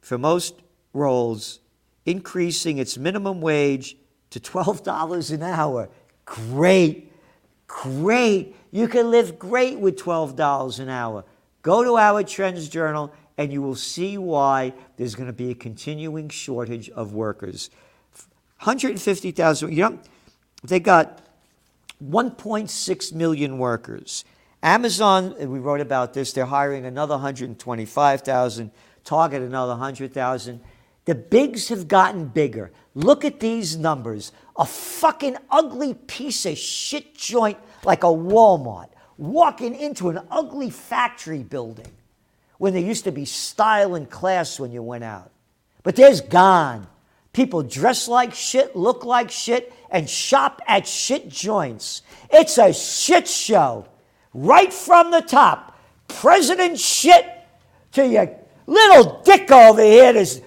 for 0.00 0.18
most 0.18 0.54
roles, 0.92 1.60
increasing 2.06 2.78
its 2.78 2.98
minimum 2.98 3.40
wage 3.40 3.96
to 4.30 4.40
$12 4.40 5.32
an 5.32 5.42
hour. 5.42 5.88
Great, 6.24 7.12
great. 7.66 8.56
You 8.70 8.88
can 8.88 9.10
live 9.10 9.38
great 9.38 9.78
with 9.78 9.96
$12 9.96 10.80
an 10.80 10.88
hour. 10.88 11.24
Go 11.62 11.84
to 11.84 11.96
our 11.96 12.24
Trends 12.24 12.68
Journal 12.68 13.12
and 13.38 13.52
you 13.52 13.62
will 13.62 13.76
see 13.76 14.18
why 14.18 14.72
there's 14.96 15.14
going 15.14 15.26
to 15.26 15.32
be 15.32 15.50
a 15.50 15.54
continuing 15.54 16.28
shortage 16.28 16.90
of 16.90 17.12
workers. 17.12 17.70
150,000, 18.60 19.72
you 19.72 19.82
know, 19.82 19.98
they 20.62 20.80
got 20.80 21.26
1.6 22.04 23.12
million 23.12 23.58
workers. 23.58 24.24
Amazon, 24.62 25.34
we 25.38 25.58
wrote 25.58 25.80
about 25.80 26.14
this, 26.14 26.32
they're 26.32 26.46
hiring 26.46 26.84
another 26.84 27.14
125,000, 27.14 28.70
Target 29.04 29.42
another 29.42 29.72
100,000. 29.72 30.60
The 31.04 31.14
bigs 31.16 31.68
have 31.68 31.88
gotten 31.88 32.26
bigger. 32.26 32.70
Look 32.94 33.24
at 33.24 33.40
these 33.40 33.76
numbers. 33.76 34.30
A 34.56 34.64
fucking 34.64 35.36
ugly 35.50 35.94
piece 35.94 36.46
of 36.46 36.56
shit 36.56 37.16
joint 37.16 37.58
like 37.84 38.04
a 38.04 38.08
Walmart 38.08 38.88
walking 39.18 39.74
into 39.74 40.08
an 40.10 40.20
ugly 40.30 40.70
factory 40.70 41.42
building 41.42 41.90
when 42.58 42.72
there 42.72 42.82
used 42.82 43.04
to 43.04 43.12
be 43.12 43.24
style 43.24 43.96
and 43.96 44.08
class 44.08 44.60
when 44.60 44.70
you 44.70 44.82
went 44.82 45.02
out. 45.02 45.32
But 45.82 45.96
there's 45.96 46.20
gone. 46.20 46.86
People 47.32 47.62
dress 47.62 48.06
like 48.06 48.34
shit, 48.34 48.76
look 48.76 49.04
like 49.04 49.30
shit, 49.30 49.72
and 49.90 50.08
shop 50.08 50.62
at 50.68 50.86
shit 50.86 51.28
joints. 51.28 52.02
It's 52.30 52.58
a 52.58 52.72
shit 52.72 53.26
show 53.26 53.88
right 54.34 54.72
from 54.72 55.10
the 55.10 55.20
top. 55.20 55.78
President 56.08 56.78
shit 56.78 57.26
to 57.92 58.06
your 58.06 58.30
little 58.66 59.22
dick 59.24 59.50
over 59.50 59.82
here, 59.82 60.12
this 60.12 60.40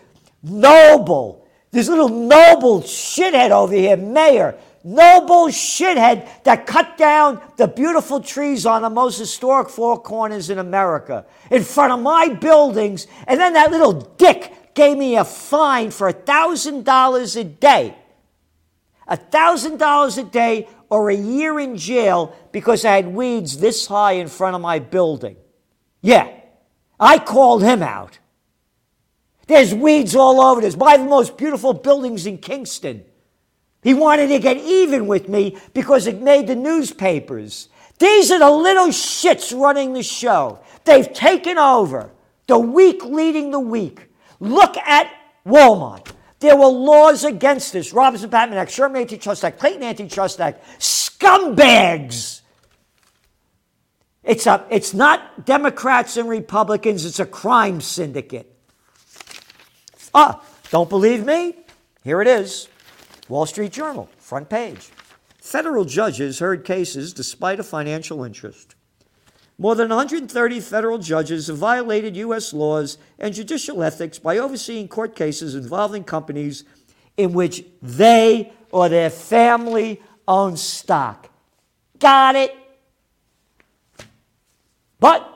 noble, 0.44 1.48
this 1.72 1.88
little 1.88 2.10
noble 2.10 2.82
shithead 2.82 3.52
over 3.52 3.74
here, 3.74 3.98
mayor, 3.98 4.56
noble 4.84 5.48
shithead 5.48 6.28
that 6.44 6.68
cut 6.68 6.98
down 6.98 7.42
the 7.58 7.68
beautiful 7.68 8.22
trees 8.22 8.66
on 8.66 8.84
the 8.84 8.90
most 8.90 9.18
historic 9.18 9.68
four 9.70 10.00
corners 10.00 10.50
in 10.50 10.60
America 10.60 11.26
in 11.50 11.64
front 11.64 11.92
of 11.92 12.00
my 12.00 12.30
buildings, 12.30 13.08
and 13.28 13.40
then 13.40 13.54
that 13.54 13.72
little 13.72 13.94
dick 13.94 14.74
gave 14.76 14.98
me 14.98 15.16
a 15.16 15.24
fine 15.24 15.90
for 15.90 16.08
a 16.08 16.14
$1,000 16.14 17.36
a 17.40 17.44
day. 17.44 17.96
A 19.08 19.18
$1,000 19.18 20.18
a 20.18 20.24
day 20.24 20.68
or 20.90 21.10
a 21.10 21.16
year 21.16 21.60
in 21.60 21.78
jail 21.78 22.36
because 22.52 22.86
I 22.86 22.96
had 22.96 23.08
weeds 23.08 23.58
this 23.58 23.88
high 23.88 24.14
in 24.14 24.28
front 24.28 24.56
of 24.56 24.62
my 24.62 24.80
building. 24.80 25.38
Yeah, 26.02 26.30
I 27.00 27.20
called 27.20 27.64
him 27.64 27.82
out. 27.82 28.20
There's 29.48 29.74
weeds 29.74 30.16
all 30.16 30.42
over 30.42 30.62
this. 30.62 30.76
By 30.76 30.98
the 30.98 31.06
most 31.06 31.38
beautiful 31.38 31.74
buildings 31.74 32.26
in 32.26 32.38
Kingston. 32.38 33.04
He 33.84 33.94
wanted 33.94 34.28
to 34.28 34.40
get 34.40 34.58
even 34.58 35.06
with 35.06 35.30
me 35.30 35.58
because 35.74 36.08
it 36.08 36.20
made 36.20 36.48
the 36.48 36.56
newspapers. 36.56 37.70
These 38.00 38.32
are 38.32 38.40
the 38.40 38.50
little 38.50 38.88
shits 38.88 39.58
running 39.58 39.94
the 39.94 40.02
show. 40.02 40.60
They've 40.86 41.12
taken 41.14 41.58
over. 41.60 42.10
The 42.48 42.58
weak 42.58 43.06
leading 43.06 43.52
the 43.52 43.60
weak. 43.60 44.10
Look 44.40 44.76
at 44.78 45.12
Walmart. 45.46 46.12
There 46.40 46.56
were 46.56 46.68
laws 46.68 47.24
against 47.24 47.74
this. 47.74 47.94
Robinson 47.94 48.30
Patman 48.30 48.58
Act, 48.58 48.72
Sherman 48.72 49.02
Antitrust 49.02 49.44
Act, 49.44 49.60
Clayton 49.60 49.84
Antitrust 49.84 50.42
Act. 50.42 50.64
Scumbags! 50.80 52.42
It's, 54.24 54.48
a, 54.48 54.66
it's 54.70 54.94
not 54.94 55.46
Democrats 55.46 56.18
and 56.18 56.28
Republicans, 56.28 57.06
it's 57.06 57.20
a 57.20 57.26
crime 57.26 57.80
syndicate. 57.80 58.52
Ah, 60.14 60.44
don't 60.72 60.90
believe 60.90 61.26
me? 61.26 61.56
Here 62.04 62.22
it 62.22 62.28
is 62.28 62.68
Wall 63.30 63.46
Street 63.46 63.72
Journal, 63.72 64.10
front 64.18 64.50
page. 64.50 64.90
Federal 65.40 65.86
judges 65.86 66.40
heard 66.40 66.66
cases 66.66 67.14
despite 67.14 67.60
a 67.60 67.64
financial 67.64 68.24
interest. 68.24 68.75
More 69.58 69.76
than 69.76 69.90
130 69.90 70.60
federal 70.60 70.98
judges 70.98 71.48
have 71.48 71.58
violated 71.58 72.18
U.S. 72.18 72.54
laws 72.54 72.98
and 73.18 73.34
judicial 73.34 73.82
ethics 73.84 74.20
by 74.20 74.38
overseeing 74.38 74.88
court 74.88 75.16
cases 75.16 75.56
involving 75.56 76.04
companies 76.04 76.66
in 77.16 77.32
which 77.32 77.64
they 77.82 78.52
or 78.72 78.90
their 78.90 79.10
family 79.10 80.02
own 80.28 80.58
stock. 80.58 81.30
Got 82.00 82.36
it? 82.36 82.56
But 85.00 85.32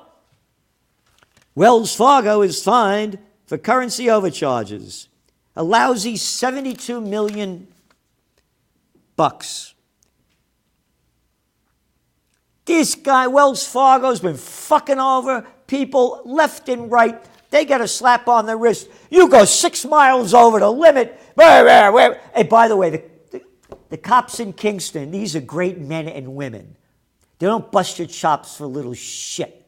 Wells 1.56 1.96
Fargo 1.96 2.42
is 2.42 2.62
fined 2.62 3.20
for 3.46 3.58
currency 3.58 4.10
overcharges. 4.10 5.08
A 5.56 5.64
lousy 5.64 6.18
72 6.18 7.00
million 7.00 7.68
bucks. 9.16 9.74
This 12.70 12.94
guy, 12.94 13.26
Wells 13.26 13.68
Fargo's 13.68 14.20
been 14.20 14.38
fucking 14.38 15.00
over 15.00 15.44
people 15.66 16.22
left 16.24 16.70
and 16.70 16.92
right. 16.92 17.20
They 17.50 17.66
get 17.66 17.82
a 17.82 17.88
slap 17.88 18.28
on 18.28 18.46
the 18.46 18.56
wrist. 18.56 18.92
You 19.10 19.28
go 19.28 19.44
six 19.44 19.86
miles 19.86 20.36
over 20.36 20.60
the 20.60 20.72
limit. 20.72 21.20
Hey, 21.36 22.48
by 22.48 22.68
the 22.68 22.78
way, 22.78 22.92
the, 22.92 23.04
the, 23.32 23.42
the 23.90 23.98
cops 23.98 24.40
in 24.40 24.54
Kingston, 24.54 25.10
these 25.10 25.36
are 25.36 25.42
great 25.42 25.80
men 25.80 26.08
and 26.08 26.36
women. 26.36 26.76
They 27.40 27.48
don't 27.48 27.72
bust 27.72 27.98
your 27.98 28.08
chops 28.08 28.58
for 28.58 28.68
little 28.68 28.94
shit. 28.94 29.66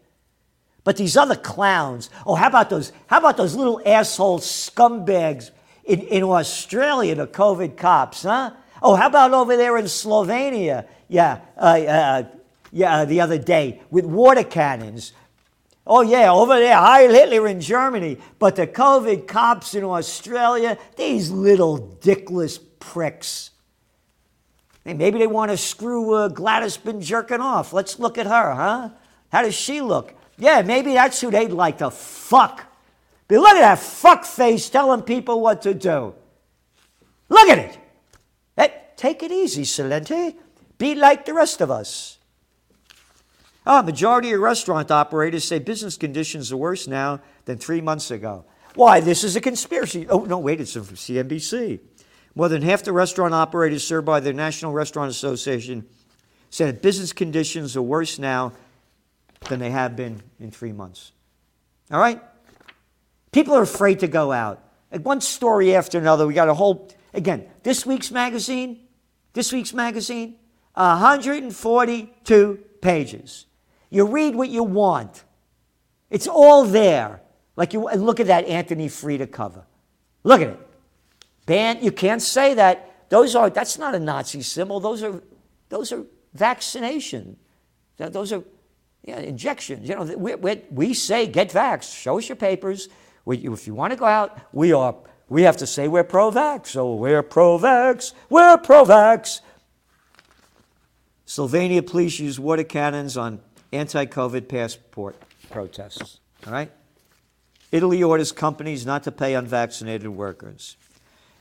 But 0.83 0.95
these 0.95 1.17
other 1.17 1.35
clowns, 1.35 2.11
oh, 2.27 2.35
how 2.35 2.49
about 2.49 2.69
those, 2.69 2.91
how 3.07 3.17
about 3.17 3.35
those 3.35 3.55
little 3.55 3.81
asshole 3.83 4.41
scumbags 4.41 5.49
in, 5.85 6.01
in 6.01 6.21
Australia, 6.21 7.15
the 7.15 7.25
COVID 7.25 7.77
cops, 7.77 8.21
huh? 8.21 8.51
Oh, 8.79 8.93
how 8.93 9.07
about 9.07 9.33
over 9.33 9.57
there 9.57 9.75
in 9.79 9.85
Slovenia? 9.85 10.85
Yeah, 11.07 11.39
uh, 11.57 11.61
uh, 11.61 12.23
yeah, 12.71 13.05
the 13.05 13.21
other 13.21 13.37
day 13.37 13.81
with 13.89 14.05
water 14.05 14.43
cannons. 14.43 15.13
Oh, 15.85 16.01
yeah, 16.01 16.31
over 16.31 16.59
there, 16.59 16.77
Heil 16.77 17.11
Hitler 17.11 17.47
in 17.47 17.59
Germany. 17.59 18.17
But 18.39 18.55
the 18.55 18.67
COVID 18.67 19.27
cops 19.27 19.73
in 19.73 19.83
Australia, 19.83 20.77
these 20.95 21.31
little 21.31 21.97
dickless 22.01 22.59
pricks. 22.79 23.51
Hey, 24.85 24.93
maybe 24.93 25.19
they 25.19 25.27
want 25.27 25.51
to 25.51 25.57
screw 25.57 26.13
uh, 26.13 26.27
Gladys 26.27 26.77
been 26.77 27.01
jerking 27.01 27.41
off. 27.41 27.73
Let's 27.73 27.99
look 27.99 28.17
at 28.17 28.25
her, 28.25 28.53
huh? 28.53 28.89
How 29.31 29.43
does 29.43 29.55
she 29.55 29.81
look? 29.81 30.13
Yeah, 30.37 30.61
maybe 30.61 30.93
that's 30.93 31.21
who 31.21 31.29
they'd 31.29 31.51
like 31.51 31.79
to 31.79 31.91
fuck. 31.91 32.65
But 33.27 33.39
look 33.39 33.55
at 33.55 33.61
that 33.61 33.79
fuck 33.79 34.25
face 34.25 34.69
telling 34.69 35.03
people 35.03 35.39
what 35.39 35.61
to 35.63 35.73
do. 35.73 36.15
Look 37.29 37.47
at 37.49 37.59
it. 37.59 37.77
Hey, 38.57 38.73
take 38.97 39.23
it 39.23 39.31
easy, 39.31 39.63
Celente. 39.63 40.35
Be 40.77 40.95
like 40.95 41.25
the 41.25 41.33
rest 41.33 41.61
of 41.61 41.69
us. 41.69 42.17
Ah, 43.65 43.81
majority 43.81 44.31
of 44.31 44.41
restaurant 44.41 44.89
operators 44.89 45.43
say 45.43 45.59
business 45.59 45.97
conditions 45.97 46.51
are 46.51 46.57
worse 46.57 46.87
now 46.87 47.19
than 47.45 47.57
three 47.57 47.81
months 47.81 48.09
ago. 48.09 48.45
Why? 48.75 48.99
This 49.01 49.23
is 49.23 49.35
a 49.35 49.41
conspiracy. 49.41 50.07
Oh, 50.09 50.25
no, 50.25 50.39
wait, 50.39 50.59
it's 50.59 50.73
from 50.73 50.83
CNBC. 50.83 51.79
More 52.33 52.49
than 52.49 52.61
half 52.61 52.83
the 52.83 52.93
restaurant 52.93 53.33
operators 53.33 53.85
served 53.85 54.05
by 54.05 54.19
the 54.19 54.33
National 54.33 54.71
Restaurant 54.71 55.11
Association 55.11 55.85
said 56.49 56.81
business 56.81 57.13
conditions 57.13 57.77
are 57.77 57.81
worse 57.81 58.17
now 58.17 58.53
than 59.47 59.59
they 59.59 59.71
have 59.71 59.95
been 59.95 60.21
in 60.39 60.51
three 60.51 60.71
months. 60.71 61.11
All 61.91 61.99
right? 61.99 62.21
People 63.31 63.55
are 63.55 63.61
afraid 63.61 63.99
to 63.99 64.07
go 64.07 64.31
out. 64.31 64.63
One 65.03 65.21
story 65.21 65.75
after 65.75 65.97
another. 65.97 66.27
We 66.27 66.33
got 66.33 66.49
a 66.49 66.53
whole, 66.53 66.89
again, 67.13 67.45
this 67.63 67.85
week's 67.85 68.11
magazine, 68.11 68.79
this 69.33 69.53
week's 69.53 69.73
magazine, 69.73 70.35
142 70.73 72.59
pages. 72.81 73.45
You 73.91 74.07
read 74.07 74.35
what 74.35 74.49
you 74.49 74.63
want. 74.63 75.23
It's 76.09 76.27
all 76.27 76.63
there. 76.63 77.21
Like 77.55 77.73
you 77.73 77.87
look 77.93 78.19
at 78.19 78.27
that 78.27 78.45
Anthony 78.45 78.87
Freda 78.87 79.31
cover. 79.31 79.65
Look 80.23 80.41
at 80.41 80.47
it. 80.47 80.59
Ban, 81.45 81.83
you 81.83 81.91
can't 81.91 82.21
say 82.21 82.55
that. 82.55 83.09
Those 83.09 83.35
are 83.35 83.49
that's 83.49 83.77
not 83.77 83.93
a 83.93 83.99
Nazi 83.99 84.41
symbol. 84.41 84.79
Those 84.79 85.03
are 85.03 85.21
those 85.69 85.91
are 85.91 86.05
vaccination. 86.33 87.37
Those 87.97 88.31
are 88.33 88.43
yeah, 89.03 89.19
injections. 89.19 89.89
You 89.89 89.95
know, 89.95 90.03
we, 90.17 90.35
we, 90.35 90.61
we 90.71 90.93
say 90.93 91.27
get 91.27 91.49
vax. 91.49 91.95
Show 91.95 92.17
us 92.17 92.29
your 92.29 92.35
papers. 92.35 92.87
We, 93.25 93.37
if 93.37 93.67
you 93.67 93.75
want 93.75 93.91
to 93.91 93.97
go 93.97 94.05
out, 94.05 94.39
we 94.53 94.73
are. 94.73 94.95
We 95.27 95.43
have 95.43 95.57
to 95.57 95.67
say 95.67 95.87
we're 95.87 96.03
pro-vax. 96.03 96.67
So 96.67 96.95
we're 96.95 97.23
pro-vax. 97.23 98.13
We're 98.29 98.57
pro-vax. 98.57 99.41
Slovenia 101.25 101.85
police 101.85 102.19
use 102.19 102.39
water 102.39 102.63
cannons 102.63 103.15
on 103.17 103.39
anti-COVID 103.71 104.47
passport 104.47 105.15
protests. 105.49 106.19
All 106.45 106.53
right. 106.53 106.71
Italy 107.71 108.03
orders 108.03 108.31
companies 108.31 108.85
not 108.85 109.03
to 109.03 109.11
pay 109.11 109.33
unvaccinated 109.33 110.09
workers. 110.09 110.75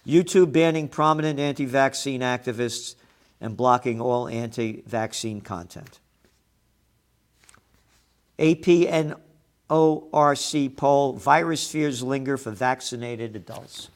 YouTube 0.07 0.53
banning 0.53 0.89
prominent 0.89 1.39
anti-vaccine 1.39 2.21
activists 2.21 2.95
and 3.41 3.57
blocking 3.57 4.01
all 4.01 4.29
anti-vaccine 4.29 5.41
content. 5.41 5.99
AP-NORC 8.39 9.17
poll 10.77 11.13
virus 11.15 11.71
fears 11.71 12.03
linger 12.03 12.37
for 12.37 12.51
vaccinated 12.51 13.37
adults. 13.37 13.91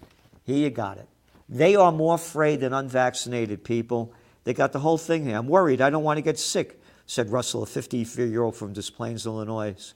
Here 0.45 0.57
you 0.59 0.71
got 0.71 0.99
it. 0.99 1.09
They 1.49 1.77
are 1.77 1.93
more 1.93 2.17
afraid 2.17 2.61
than 2.61 2.73
unvaccinated 2.73 3.65
people. 3.65 4.13
They 4.45 4.53
got 4.55 4.73
the 4.73 4.81
whole 4.81 4.99
thing 4.99 5.25
here. 5.25 5.37
I'm 5.37 5.47
worried. 5.47 5.81
I 5.81 5.89
don't 5.91 6.03
want 6.03 6.19
to 6.19 6.23
get 6.23 6.39
sick, 6.39 6.81
said 7.07 7.31
Russell, 7.31 7.63
a 7.63 7.67
54 7.67 8.25
year 8.25 8.43
old 8.43 8.57
from 8.57 8.73
Des 8.73 8.91
Plaines, 8.95 9.27
Illinois, 9.27 9.95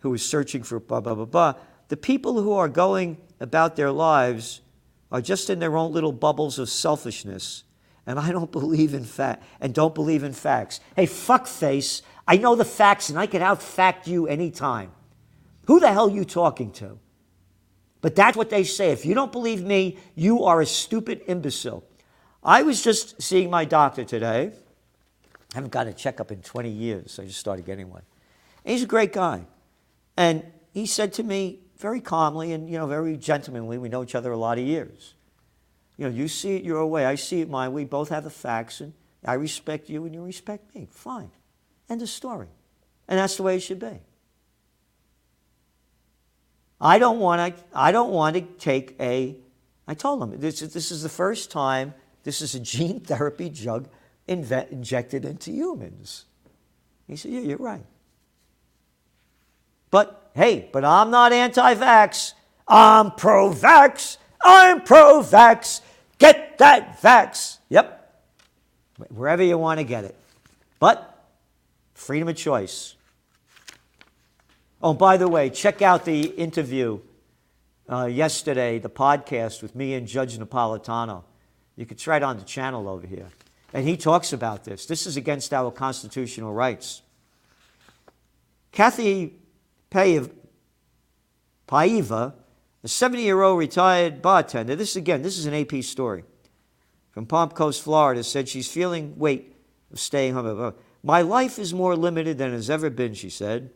who 0.00 0.10
was 0.10 0.28
searching 0.28 0.62
for 0.62 0.80
blah, 0.80 1.00
blah, 1.00 1.14
blah, 1.14 1.24
blah. 1.24 1.54
The 1.88 1.96
people 1.96 2.42
who 2.42 2.52
are 2.52 2.68
going 2.68 3.18
about 3.40 3.76
their 3.76 3.90
lives 3.90 4.60
are 5.10 5.20
just 5.20 5.48
in 5.48 5.58
their 5.58 5.76
own 5.76 5.92
little 5.92 6.12
bubbles 6.12 6.58
of 6.58 6.68
selfishness. 6.68 7.64
And 8.06 8.18
I 8.18 8.30
don't 8.32 8.52
believe 8.52 8.94
in 8.94 9.04
fact 9.04 9.44
and 9.60 9.74
don't 9.74 9.94
believe 9.94 10.22
in 10.22 10.32
facts. 10.32 10.80
Hey, 10.96 11.06
fuckface, 11.06 12.02
I 12.26 12.36
know 12.36 12.54
the 12.54 12.64
facts 12.64 13.08
and 13.08 13.18
I 13.18 13.26
can 13.26 13.42
outfact 13.42 14.06
you 14.06 14.26
anytime. 14.26 14.92
Who 15.66 15.80
the 15.80 15.92
hell 15.92 16.08
are 16.08 16.14
you 16.14 16.24
talking 16.24 16.72
to? 16.72 16.98
But 18.00 18.14
that's 18.14 18.36
what 18.36 18.50
they 18.50 18.64
say. 18.64 18.90
If 18.90 19.04
you 19.04 19.14
don't 19.14 19.32
believe 19.32 19.62
me, 19.62 19.98
you 20.14 20.44
are 20.44 20.60
a 20.60 20.66
stupid 20.66 21.22
imbecile. 21.26 21.84
I 22.42 22.62
was 22.62 22.82
just 22.82 23.20
seeing 23.20 23.50
my 23.50 23.64
doctor 23.64 24.04
today. 24.04 24.52
I 25.52 25.56
haven't 25.56 25.70
got 25.70 25.86
a 25.86 25.92
checkup 25.92 26.30
in 26.30 26.42
20 26.42 26.68
years, 26.68 27.12
so 27.12 27.22
I 27.22 27.26
just 27.26 27.38
started 27.38 27.64
getting 27.64 27.90
one. 27.90 28.02
And 28.64 28.72
he's 28.72 28.82
a 28.82 28.86
great 28.86 29.12
guy. 29.12 29.46
And 30.16 30.44
he 30.72 30.86
said 30.86 31.12
to 31.14 31.22
me 31.22 31.60
very 31.78 32.00
calmly 32.00 32.52
and 32.52 32.68
you 32.68 32.76
know 32.76 32.86
very 32.86 33.16
gentlemanly, 33.16 33.78
we 33.78 33.88
know 33.88 34.02
each 34.02 34.14
other 34.14 34.32
a 34.32 34.36
lot 34.36 34.58
of 34.58 34.64
years. 34.64 35.14
You 35.96 36.08
know, 36.08 36.14
you 36.14 36.28
see 36.28 36.56
it 36.56 36.64
your 36.64 36.84
way, 36.86 37.06
I 37.06 37.14
see 37.14 37.40
it 37.40 37.48
mine. 37.48 37.72
We 37.72 37.84
both 37.84 38.10
have 38.10 38.24
the 38.24 38.30
facts, 38.30 38.80
and 38.80 38.92
I 39.24 39.34
respect 39.34 39.88
you 39.88 40.04
and 40.04 40.14
you 40.14 40.22
respect 40.22 40.74
me. 40.74 40.88
Fine. 40.90 41.30
End 41.88 42.02
of 42.02 42.08
story. 42.08 42.48
And 43.08 43.18
that's 43.18 43.36
the 43.36 43.42
way 43.42 43.56
it 43.56 43.60
should 43.60 43.80
be. 43.80 44.00
I 46.80 46.98
don't 46.98 47.18
want 47.18 47.56
to, 47.56 47.64
I 47.74 47.90
don't 47.90 48.10
want 48.10 48.36
to 48.36 48.42
take 48.42 48.94
a, 49.00 49.36
I 49.88 49.94
told 49.94 50.22
him, 50.22 50.38
this, 50.38 50.60
this 50.60 50.92
is 50.92 51.02
the 51.02 51.08
first 51.08 51.50
time 51.50 51.94
this 52.22 52.42
is 52.42 52.54
a 52.54 52.60
gene 52.60 53.00
therapy 53.10 53.48
drug 53.48 53.88
inve- 54.28 54.70
injected 54.70 55.24
into 55.24 55.50
humans. 55.50 56.24
He 57.06 57.16
said, 57.16 57.32
yeah, 57.32 57.40
you're 57.40 57.58
right. 57.58 57.84
But 59.90 60.30
hey, 60.34 60.68
but 60.72 60.84
I'm 60.84 61.10
not 61.10 61.32
anti 61.32 61.74
vax. 61.74 62.34
I'm 62.66 63.12
pro 63.12 63.50
vax. 63.50 64.18
I'm 64.42 64.82
pro 64.82 65.20
vax. 65.22 65.80
Get 66.18 66.58
that 66.58 67.00
vax. 67.00 67.58
Yep. 67.70 67.94
Wherever 69.08 69.42
you 69.42 69.56
want 69.56 69.78
to 69.78 69.84
get 69.84 70.04
it. 70.04 70.14
But 70.78 71.08
Freedom 71.98 72.28
of 72.28 72.36
choice. 72.36 72.94
Oh, 74.80 74.94
by 74.94 75.16
the 75.16 75.26
way, 75.26 75.50
check 75.50 75.82
out 75.82 76.04
the 76.04 76.26
interview 76.26 77.00
uh, 77.90 78.04
yesterday, 78.06 78.78
the 78.78 78.88
podcast 78.88 79.62
with 79.62 79.74
me 79.74 79.94
and 79.94 80.06
Judge 80.06 80.38
Napolitano. 80.38 81.24
You 81.74 81.86
can 81.86 81.96
try 81.96 82.18
it 82.18 82.22
on 82.22 82.38
the 82.38 82.44
channel 82.44 82.88
over 82.88 83.04
here. 83.04 83.26
And 83.72 83.86
he 83.86 83.96
talks 83.96 84.32
about 84.32 84.64
this. 84.64 84.86
This 84.86 85.06
is 85.06 85.16
against 85.16 85.52
our 85.52 85.70
constitutional 85.70 86.52
rights. 86.52 87.02
Kathy 88.72 89.34
Paiva, 89.90 90.32
a 91.68 92.88
70 92.88 93.22
year 93.22 93.42
old 93.42 93.58
retired 93.58 94.22
bartender, 94.22 94.76
this 94.76 94.96
again, 94.96 95.22
this 95.22 95.38
is 95.38 95.46
an 95.46 95.54
AP 95.54 95.82
story 95.82 96.24
from 97.18 97.26
Palm 97.26 97.50
Coast, 97.50 97.82
Florida, 97.82 98.22
said 98.22 98.48
she's 98.48 98.70
feeling 98.70 99.18
weight 99.18 99.56
of 99.92 99.98
staying 99.98 100.34
home. 100.34 100.74
My 101.02 101.22
life 101.22 101.58
is 101.58 101.74
more 101.74 101.96
limited 101.96 102.38
than 102.38 102.52
it 102.52 102.54
has 102.54 102.70
ever 102.70 102.90
been, 102.90 103.14
she 103.14 103.28
said. 103.28 103.70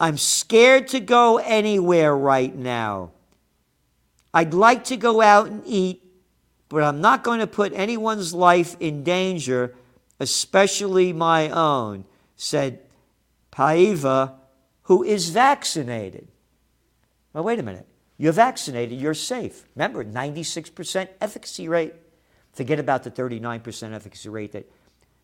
I'm 0.00 0.16
scared 0.16 0.88
to 0.88 0.98
go 0.98 1.38
anywhere 1.38 2.16
right 2.16 2.52
now. 2.52 3.12
I'd 4.34 4.52
like 4.52 4.84
to 4.84 4.96
go 4.96 5.20
out 5.20 5.46
and 5.46 5.62
eat, 5.64 6.02
but 6.68 6.82
I'm 6.82 7.00
not 7.00 7.24
going 7.24 7.40
to 7.40 7.46
put 7.46 7.72
anyone's 7.72 8.34
life 8.34 8.76
in 8.80 9.02
danger, 9.04 9.74
especially 10.20 11.12
my 11.12 11.48
own, 11.48 12.04
said 12.36 12.80
Paiva, 13.52 14.34
who 14.82 15.02
is 15.02 15.30
vaccinated. 15.30 16.28
Well, 17.32 17.44
wait 17.44 17.58
a 17.58 17.62
minute. 17.62 17.86
You're 18.16 18.32
vaccinated, 18.32 19.00
you're 19.00 19.14
safe. 19.14 19.64
Remember, 19.76 20.04
96% 20.04 21.08
efficacy 21.20 21.68
rate. 21.68 21.94
Forget 22.52 22.80
about 22.80 23.04
the 23.04 23.10
39% 23.10 23.92
efficacy 23.92 24.28
rate 24.28 24.52
that 24.52 24.68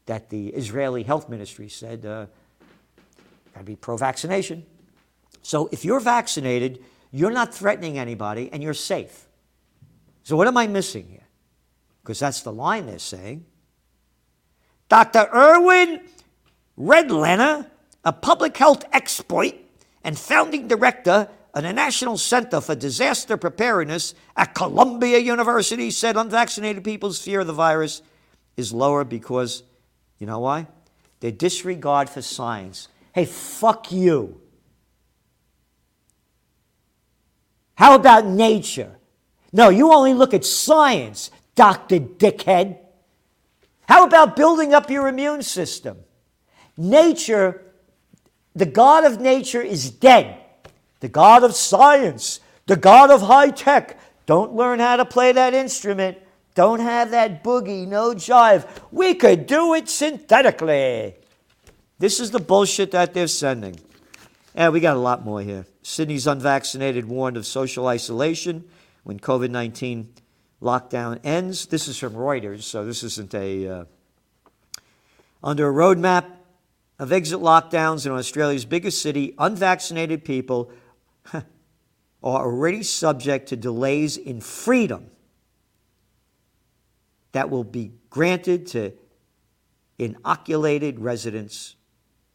that 0.07 0.31
the 0.31 0.49
Israeli 0.49 1.03
health 1.03 1.29
ministry 1.29 1.69
said 1.69 2.05
uh, 2.05 2.27
got 3.53 3.61
to 3.61 3.65
be 3.65 3.77
pro 3.77 3.97
vaccination. 3.97 4.65
So 5.43 5.69
if 5.73 5.85
you're 5.85 6.01
vaccinated, 6.01 6.83
you're 7.11 7.31
not 7.31 7.55
threatening 7.55 7.99
anybody 7.99 8.51
and 8.53 8.63
you're 8.63 8.75
safe. 8.75 9.27
So 10.23 10.37
what 10.37 10.47
am 10.47 10.57
I 10.57 10.67
missing 10.67 11.07
here? 11.09 11.24
Because 12.05 12.21
that's 12.21 12.43
the 12.43 12.53
line 12.53 12.85
they're 12.85 12.99
saying. 12.99 13.47
Dr. 14.91 15.27
Irwin 15.35 16.03
Redlener, 16.77 17.67
a 18.05 18.13
public 18.13 18.55
health 18.59 18.85
expert 18.93 19.55
and 20.05 20.19
founding 20.19 20.69
director 20.69 21.31
of 21.55 21.63
the 21.63 21.73
National 21.73 22.19
Center 22.19 22.61
for 22.61 22.75
Disaster 22.75 23.39
Preparedness 23.39 24.15
at 24.37 24.55
Columbia 24.55 25.19
University, 25.19 25.91
said 25.91 26.19
unvaccinated 26.19 26.85
people's 26.85 27.19
fear 27.23 27.41
of 27.41 27.47
the 27.47 27.55
virus 27.55 28.03
is 28.59 28.71
lower 28.71 29.05
because, 29.05 29.63
you 30.19 30.27
know 30.27 30.41
why? 30.41 30.67
Their 31.21 31.31
disregard 31.33 32.11
for 32.11 32.21
science. 32.21 32.89
Hey, 33.15 33.25
fuck 33.25 33.91
you. 33.91 34.43
How 37.77 37.95
about 37.95 38.27
nature? 38.27 38.99
No, 39.53 39.71
you 39.71 39.93
only 39.93 40.13
look 40.13 40.35
at 40.35 40.45
science, 40.45 41.31
Dr. 41.55 42.01
Dickhead. 42.01 42.79
How 43.89 44.07
about 44.07 44.37
building 44.37 44.75
up 44.75 44.91
your 44.91 45.09
immune 45.09 45.43
system? 45.43 45.99
Nature, 46.77 47.63
the 48.55 48.67
God 48.67 49.05
of 49.05 49.21
nature 49.21 49.63
is 49.63 49.91
dead. 49.91 50.41
The 51.01 51.09
God 51.09 51.45
of 51.45 51.55
science, 51.55 52.41
the 52.67 52.77
God 52.77 53.11
of 53.11 53.23
high 53.23 53.51
tech, 53.51 53.99
don't 54.27 54.55
learn 54.55 54.81
how 54.81 54.97
to 54.97 55.05
play 55.05 55.33
that 55.33 55.55
instrument. 55.55 56.19
Don't 56.55 56.81
have 56.81 57.11
that 57.11 57.43
boogie, 57.45 57.87
no 57.87 58.15
jive. 58.15 58.67
We 58.91 59.15
could 59.15 59.47
do 59.47 59.75
it 59.75 59.89
synthetically. 59.89 61.15
This 61.99 62.21
is 62.21 62.31
the 62.31 62.39
bullshit 62.39 62.93
that 62.93 63.13
they're 63.13 63.27
sending. 63.27 63.79
And 64.55 64.73
we 64.73 64.81
got 64.81 64.97
a 64.97 65.01
lot 65.01 65.25
more 65.25 65.43
here. 65.43 65.67
Sydney's 65.83 66.27
unvaccinated 66.27 67.07
warned 67.07 67.37
of 67.37 67.45
social 67.45 67.89
isolation 67.89 68.65
when 69.03 69.19
COVID 69.19 69.51
19 69.51 70.09
lockdown 70.65 71.21
ends. 71.23 71.67
This 71.67 71.87
is 71.87 71.97
from 71.97 72.15
Reuters, 72.15 72.63
so 72.63 72.85
this 72.85 73.03
isn't 73.05 73.35
a. 73.35 73.69
Uh, 73.69 73.85
under 75.43 75.69
a 75.69 75.73
roadmap 75.73 76.25
of 76.99 77.13
exit 77.13 77.39
lockdowns 77.39 78.07
in 78.07 78.13
Australia's 78.13 78.65
biggest 78.65 79.03
city, 79.03 79.35
unvaccinated 79.39 80.25
people 80.25 80.73
are 81.33 81.45
already 82.23 82.83
subject 82.83 83.49
to 83.51 83.57
delays 83.57 84.17
in 84.17 84.41
freedom 84.41 85.11
that 87.33 87.51
will 87.51 87.65
be 87.65 87.93
granted 88.11 88.67
to 88.69 88.93
inoculated 89.99 90.99
residents 90.99 91.77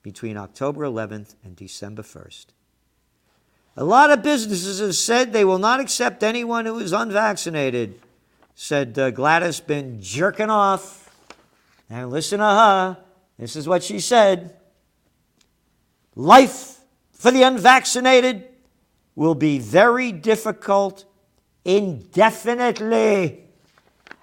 between 0.04 0.38
October 0.38 0.84
11th 0.84 1.36
and 1.44 1.56
December 1.56 2.04
1st. 2.04 2.48
A 3.78 3.84
lot 3.84 4.12
of 4.12 4.22
businesses 4.22 4.80
have 4.80 4.96
said 4.96 5.32
they 5.32 5.46
will 5.46 5.58
not 5.58 5.80
accept 5.80 6.22
anyone 6.22 6.66
who 6.66 6.80
is 6.80 6.92
unvaccinated, 6.92 8.00
said 8.62 9.00
uh, 9.00 9.10
Gladys 9.10 9.62
been 9.62 10.02
jerking 10.02 10.50
off. 10.50 11.16
And 11.90 12.10
listen 12.10 12.40
to 12.40 12.46
her. 12.46 12.98
This 13.38 13.56
is 13.56 13.70
what 13.70 13.84
she 13.84 14.02
said. 14.02 14.54
Life 16.14 16.80
for 17.14 17.32
the 17.32 17.44
unvaccinated 17.44 18.50
will 19.16 19.34
be 19.34 19.60
very 19.60 20.12
difficult 20.12 21.06
indefinitely. 21.64 23.46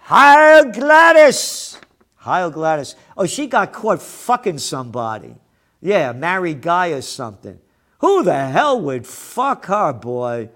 Heil 0.01 0.71
Gladys! 0.71 1.81
Heil 2.17 2.51
Gladys. 2.51 2.95
Oh, 3.17 3.25
she 3.25 3.47
got 3.47 3.73
caught 3.73 4.03
fucking 4.03 4.59
somebody. 4.59 5.35
Yeah, 5.81 6.13
married 6.13 6.61
guy 6.61 6.89
or 6.89 7.01
something. 7.01 7.59
Who 8.01 8.23
the 8.23 8.49
hell 8.49 8.83
would 8.83 9.07
fuck 9.07 9.65
her, 9.65 9.95
boy? 9.95 10.51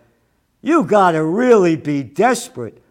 You 0.60 0.84
gotta 0.84 1.24
really 1.24 1.76
be 1.76 2.02
desperate. 2.02 2.82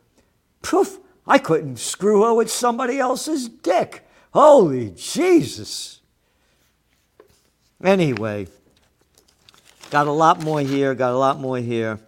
Poof, 0.61 0.99
I 1.25 1.37
couldn't 1.37 1.77
screw 1.77 2.23
her 2.23 2.33
with 2.33 2.51
somebody 2.51 2.99
else's 2.99 3.47
dick. 3.47 4.07
Holy 4.33 4.91
Jesus. 4.91 6.01
Anyway, 7.83 8.47
got 9.89 10.07
a 10.07 10.11
lot 10.11 10.41
more 10.43 10.59
here, 10.59 10.93
got 10.93 11.13
a 11.13 11.17
lot 11.17 11.39
more 11.39 11.57
here. 11.57 11.99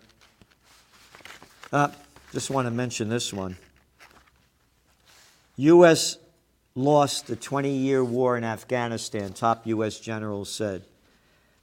Uh, 1.71 1.89
just 2.33 2.49
want 2.49 2.65
to 2.67 2.71
mention 2.71 3.07
this 3.07 3.31
one. 3.31 3.55
U.S. 5.55 6.17
lost 6.75 7.27
the 7.27 7.35
20 7.35 7.69
year 7.69 8.03
war 8.03 8.37
in 8.37 8.43
Afghanistan, 8.43 9.33
top 9.33 9.65
U.S. 9.67 9.99
general 9.99 10.43
said. 10.43 10.83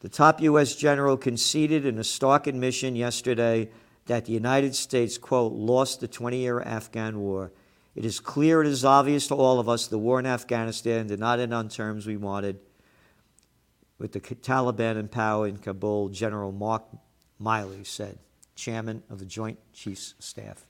The 0.01 0.09
top 0.09 0.41
U.S. 0.41 0.77
general 0.77 1.17
conceded 1.17 1.85
in 1.85 1.99
a 1.99 2.05
stark 2.05 2.47
admission 2.47 2.97
yesterday 2.97 3.69
that 4.09 4.25
the 4.25 4.33
United 4.33 4.75
States, 4.75 5.19
quote, 5.19 5.53
lost 5.53 6.01
the 6.01 6.09
20 6.09 6.39
year 6.39 6.61
Afghan 6.61 7.21
war. 7.21 7.53
It 7.95 8.05
is 8.05 8.21
clear, 8.21 8.63
it 8.63 8.67
is 8.67 8.85
obvious 8.85 9.29
to 9.29 9.35
all 9.35 9.61
of 9.61 9.69
us, 9.69 9.87
the 9.87 9.99
war 9.99 10.19
in 10.19 10.27
Afghanistan 10.27 11.07
did 11.07 11.21
not 11.21 11.41
end 11.41 11.55
on 11.55 11.69
terms 11.69 12.07
we 12.07 12.17
wanted. 12.17 12.59
With 13.99 14.13
the 14.13 14.21
Taliban 14.21 14.99
in 14.99 15.09
power 15.09 15.47
in 15.47 15.59
Kabul, 15.59 16.09
General 16.09 16.53
Mark 16.53 16.85
Milley 17.41 17.87
said, 17.87 18.19
chairman 18.55 19.03
of 19.11 19.19
the 19.19 19.25
Joint 19.27 19.59
Chiefs 19.73 20.15
Staff. 20.19 20.65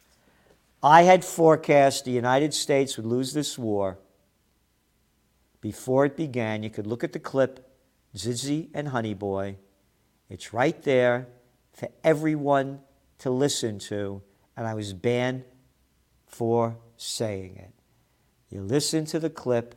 I 0.83 1.03
had 1.03 1.25
forecast 1.25 2.05
the 2.05 2.11
United 2.11 2.55
States 2.55 2.97
would 2.97 3.07
lose 3.07 3.35
this 3.35 3.59
war 3.59 3.99
before 5.61 6.07
it 6.07 6.17
began. 6.17 6.63
You 6.63 6.71
could 6.71 6.87
look 6.87 7.05
at 7.05 7.13
the 7.13 7.19
clip 7.19 7.69
Zizi 8.17 8.71
and 8.75 8.89
Honey 8.89 9.15
Boy. 9.15 9.57
It's 10.29 10.53
right 10.53 10.81
there 10.83 11.29
for 11.73 11.89
everyone 12.03 12.81
to 13.19 13.31
listen 13.31 13.79
to, 13.79 14.23
and 14.57 14.67
I 14.67 14.75
was 14.75 14.93
banned 14.93 15.45
for 16.27 16.77
saying 16.97 17.57
it. 17.57 17.73
You 18.51 18.63
listen 18.63 19.05
to 19.07 19.19
the 19.19 19.31
clip, 19.31 19.75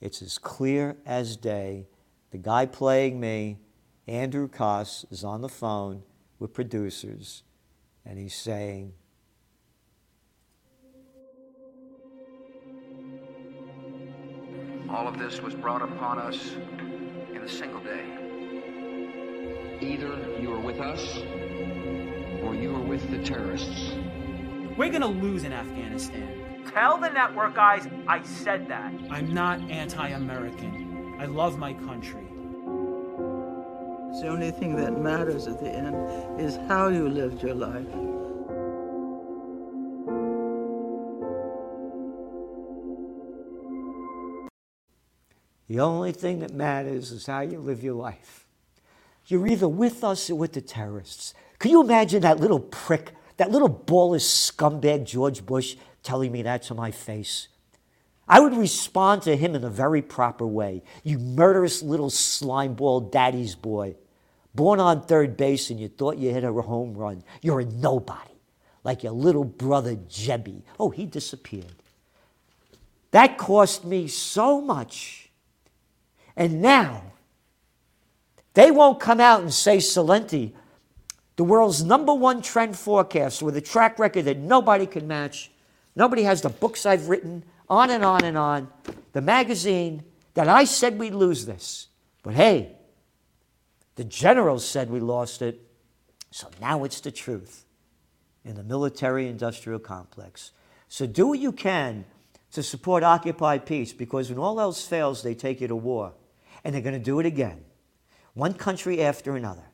it's 0.00 0.22
as 0.22 0.38
clear 0.38 0.96
as 1.06 1.36
day. 1.36 1.86
The 2.30 2.38
guy 2.38 2.66
playing 2.66 3.20
me, 3.20 3.58
Andrew 4.06 4.48
Koss, 4.48 5.10
is 5.10 5.24
on 5.24 5.40
the 5.40 5.48
phone 5.48 6.02
with 6.38 6.52
producers, 6.52 7.42
and 8.04 8.18
he's 8.18 8.34
saying, 8.34 8.92
All 14.88 15.06
of 15.06 15.20
this 15.20 15.40
was 15.40 15.54
brought 15.54 15.82
upon 15.82 16.18
us 16.18 16.56
in 17.32 17.42
a 17.42 17.48
single 17.48 17.80
day. 17.80 18.04
Either 19.80 20.40
you 20.40 20.52
are 20.52 20.58
with 20.58 20.80
us 20.80 21.18
or 22.50 22.54
you 22.56 22.74
are 22.74 22.80
with 22.80 23.08
the 23.12 23.22
terrorists. 23.22 23.92
We're 24.76 24.90
gonna 24.90 25.06
lose 25.06 25.44
in 25.44 25.52
Afghanistan. 25.52 26.64
Tell 26.72 26.98
the 26.98 27.08
network 27.08 27.54
guys 27.54 27.86
I 28.08 28.24
said 28.24 28.66
that. 28.66 28.92
I'm 29.08 29.32
not 29.32 29.60
anti 29.70 30.08
American. 30.08 31.14
I 31.20 31.26
love 31.26 31.58
my 31.58 31.72
country. 31.72 32.26
The 34.20 34.26
only 34.26 34.50
thing 34.50 34.74
that 34.76 34.98
matters 34.98 35.46
at 35.46 35.60
the 35.60 35.70
end 35.70 36.40
is 36.40 36.56
how 36.66 36.88
you 36.88 37.08
lived 37.08 37.40
your 37.40 37.54
life. 37.54 37.86
The 45.68 45.78
only 45.78 46.10
thing 46.10 46.40
that 46.40 46.52
matters 46.52 47.12
is 47.12 47.26
how 47.26 47.42
you 47.42 47.60
live 47.60 47.84
your 47.84 47.94
life. 47.94 48.48
You're 49.26 49.46
either 49.46 49.68
with 49.68 50.02
us 50.02 50.28
or 50.28 50.34
with 50.34 50.54
the 50.54 50.60
terrorists. 50.60 51.32
Can 51.60 51.70
you 51.70 51.82
imagine 51.82 52.22
that 52.22 52.40
little 52.40 52.58
prick, 52.58 53.12
that 53.36 53.50
little 53.50 53.70
ballless 53.70 54.24
scumbag 54.24 55.04
George 55.04 55.44
Bush 55.46 55.76
telling 56.02 56.32
me 56.32 56.42
that 56.42 56.62
to 56.62 56.74
my 56.74 56.90
face? 56.90 57.48
I 58.26 58.40
would 58.40 58.56
respond 58.56 59.22
to 59.22 59.36
him 59.36 59.54
in 59.54 59.62
a 59.62 59.68
very 59.68 60.02
proper 60.02 60.46
way. 60.46 60.82
You 61.04 61.18
murderous 61.18 61.82
little 61.82 62.08
slimeball 62.08 63.12
daddy's 63.12 63.54
boy. 63.54 63.96
Born 64.54 64.80
on 64.80 65.02
third 65.02 65.36
base 65.36 65.68
and 65.68 65.78
you 65.78 65.88
thought 65.88 66.16
you 66.16 66.30
hit 66.30 66.44
a 66.44 66.52
home 66.52 66.94
run. 66.94 67.22
You're 67.42 67.60
a 67.60 67.64
nobody. 67.64 68.30
Like 68.82 69.02
your 69.02 69.12
little 69.12 69.44
brother 69.44 69.96
Jebby. 69.96 70.62
Oh, 70.78 70.88
he 70.88 71.04
disappeared. 71.04 71.74
That 73.10 73.36
cost 73.36 73.84
me 73.84 74.08
so 74.08 74.62
much. 74.62 75.30
And 76.36 76.62
now, 76.62 77.02
they 78.54 78.70
won't 78.70 78.98
come 78.98 79.20
out 79.20 79.42
and 79.42 79.52
say 79.52 79.76
Celente, 79.76 80.52
the 81.40 81.44
world's 81.44 81.82
number 81.82 82.12
one 82.12 82.42
trend 82.42 82.76
forecast 82.76 83.42
with 83.42 83.56
a 83.56 83.62
track 83.62 83.98
record 83.98 84.26
that 84.26 84.36
nobody 84.36 84.84
can 84.84 85.08
match. 85.08 85.50
Nobody 85.96 86.24
has 86.24 86.42
the 86.42 86.50
books 86.50 86.84
I've 86.84 87.08
written, 87.08 87.44
on 87.66 87.88
and 87.88 88.04
on 88.04 88.24
and 88.24 88.36
on. 88.36 88.68
The 89.14 89.22
magazine 89.22 90.04
that 90.34 90.48
I 90.48 90.64
said 90.64 90.98
we'd 90.98 91.14
lose 91.14 91.46
this. 91.46 91.88
But 92.22 92.34
hey, 92.34 92.76
the 93.94 94.04
generals 94.04 94.66
said 94.66 94.90
we 94.90 95.00
lost 95.00 95.40
it. 95.40 95.66
So 96.30 96.50
now 96.60 96.84
it's 96.84 97.00
the 97.00 97.10
truth 97.10 97.64
in 98.44 98.54
the 98.54 98.62
military 98.62 99.26
industrial 99.26 99.78
complex. 99.78 100.52
So 100.88 101.06
do 101.06 101.28
what 101.28 101.38
you 101.38 101.52
can 101.52 102.04
to 102.52 102.62
support 102.62 103.02
Occupy 103.02 103.56
Peace 103.56 103.94
because 103.94 104.28
when 104.28 104.38
all 104.38 104.60
else 104.60 104.86
fails, 104.86 105.22
they 105.22 105.34
take 105.34 105.62
you 105.62 105.68
to 105.68 105.76
war. 105.76 106.12
And 106.64 106.74
they're 106.74 106.82
going 106.82 106.92
to 106.92 106.98
do 107.02 107.18
it 107.18 107.24
again. 107.24 107.64
one 108.34 108.52
country 108.52 109.02
after 109.02 109.36
another. 109.36 109.69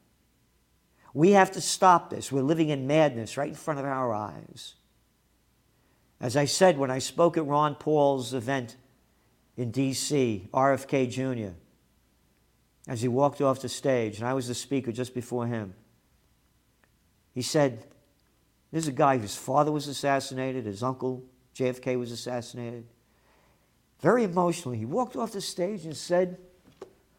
We 1.16 1.30
have 1.30 1.52
to 1.52 1.62
stop 1.62 2.10
this. 2.10 2.30
We're 2.30 2.42
living 2.42 2.68
in 2.68 2.86
madness 2.86 3.38
right 3.38 3.48
in 3.48 3.54
front 3.54 3.80
of 3.80 3.86
our 3.86 4.12
eyes. 4.12 4.74
As 6.20 6.36
I 6.36 6.44
said 6.44 6.76
when 6.76 6.90
I 6.90 6.98
spoke 6.98 7.38
at 7.38 7.46
Ron 7.46 7.74
Paul's 7.74 8.34
event 8.34 8.76
in 9.56 9.70
D.C., 9.70 10.50
RFK 10.52 11.08
Jr., 11.08 11.54
as 12.86 13.00
he 13.00 13.08
walked 13.08 13.40
off 13.40 13.62
the 13.62 13.68
stage, 13.70 14.18
and 14.18 14.28
I 14.28 14.34
was 14.34 14.46
the 14.46 14.54
speaker 14.54 14.92
just 14.92 15.14
before 15.14 15.46
him, 15.46 15.72
he 17.32 17.40
said, 17.40 17.86
There's 18.70 18.86
a 18.86 18.92
guy 18.92 19.16
whose 19.16 19.36
father 19.36 19.72
was 19.72 19.88
assassinated, 19.88 20.66
his 20.66 20.82
uncle 20.82 21.24
JFK 21.54 21.98
was 21.98 22.12
assassinated. 22.12 22.84
Very 24.02 24.24
emotionally, 24.24 24.76
he 24.76 24.84
walked 24.84 25.16
off 25.16 25.32
the 25.32 25.40
stage 25.40 25.86
and 25.86 25.96
said, 25.96 26.36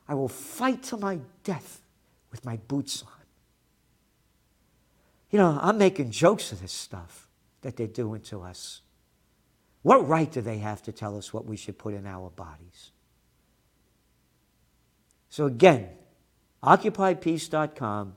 I 0.08 0.14
will 0.14 0.30
fight 0.30 0.84
to 0.84 0.98
my 0.98 1.18
death 1.44 1.82
with 2.30 2.46
my 2.46 2.58
boots 2.58 3.02
on. 3.02 3.17
You 5.30 5.40
know, 5.40 5.60
I'm 5.62 5.78
making 5.78 6.12
jokes 6.12 6.52
of 6.52 6.62
this 6.62 6.72
stuff 6.72 7.28
that 7.62 7.76
they're 7.76 7.88
doing 7.88 8.22
to 8.22 8.42
us. 8.42 8.82
What 9.82 10.08
right 10.08 10.32
do 10.32 10.42
they 10.42 10.60
have 10.60 10.82
to 10.84 10.92
tell 10.92 11.18
us 11.18 11.34
what 11.34 11.46
we 11.46 11.58
should 11.58 11.78
put 11.78 11.94
in 11.94 12.06
our 12.06 12.30
bodies? 12.30 12.92
So, 15.30 15.46
again, 15.46 15.90
OccupyPeace.com. 16.64 18.16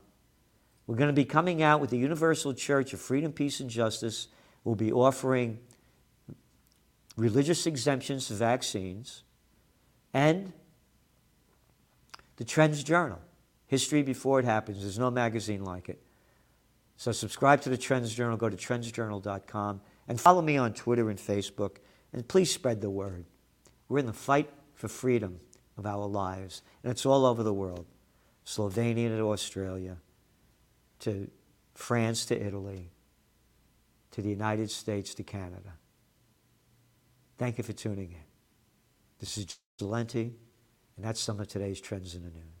We're 0.87 0.95
going 0.95 1.09
to 1.09 1.13
be 1.13 1.25
coming 1.25 1.61
out 1.61 1.79
with 1.79 1.89
the 1.89 1.97
Universal 1.97 2.55
Church 2.55 2.93
of 2.93 2.99
Freedom, 2.99 3.31
Peace, 3.31 3.59
and 3.59 3.69
Justice. 3.69 4.27
We'll 4.63 4.75
be 4.75 4.91
offering 4.91 5.59
religious 7.15 7.65
exemptions 7.65 8.27
to 8.27 8.33
vaccines 8.33 9.23
and 10.13 10.53
the 12.37 12.43
Trends 12.43 12.83
Journal, 12.83 13.19
History 13.67 14.01
Before 14.01 14.39
It 14.39 14.45
Happens. 14.45 14.81
There's 14.81 14.99
no 14.99 15.11
magazine 15.11 15.63
like 15.63 15.89
it. 15.89 16.01
So 17.01 17.11
subscribe 17.11 17.61
to 17.61 17.69
the 17.69 17.79
Trends 17.79 18.13
Journal, 18.13 18.37
go 18.37 18.47
to 18.47 18.55
trendsjournal.com, 18.55 19.81
and 20.07 20.21
follow 20.21 20.43
me 20.43 20.57
on 20.57 20.71
Twitter 20.71 21.09
and 21.09 21.17
Facebook, 21.17 21.77
and 22.13 22.27
please 22.27 22.53
spread 22.53 22.79
the 22.79 22.91
word. 22.91 23.25
We're 23.89 23.97
in 23.97 24.05
the 24.05 24.13
fight 24.13 24.51
for 24.75 24.87
freedom 24.87 25.39
of 25.79 25.87
our 25.87 26.05
lives, 26.05 26.61
and 26.83 26.91
it's 26.91 27.03
all 27.03 27.25
over 27.25 27.41
the 27.41 27.55
world 27.55 27.87
Slovenia 28.45 29.17
to 29.17 29.31
Australia, 29.31 29.97
to 30.99 31.27
France 31.73 32.27
to 32.27 32.39
Italy, 32.39 32.91
to 34.11 34.21
the 34.21 34.29
United 34.29 34.69
States 34.69 35.15
to 35.15 35.23
Canada. 35.23 35.73
Thank 37.39 37.57
you 37.57 37.63
for 37.63 37.73
tuning 37.73 38.11
in. 38.11 38.25
This 39.17 39.39
is 39.39 39.57
Celente, 39.79 40.33
and 40.97 41.03
that's 41.03 41.19
some 41.19 41.39
of 41.39 41.47
today's 41.47 41.81
trends 41.81 42.13
in 42.13 42.21
the 42.21 42.29
news. 42.29 42.60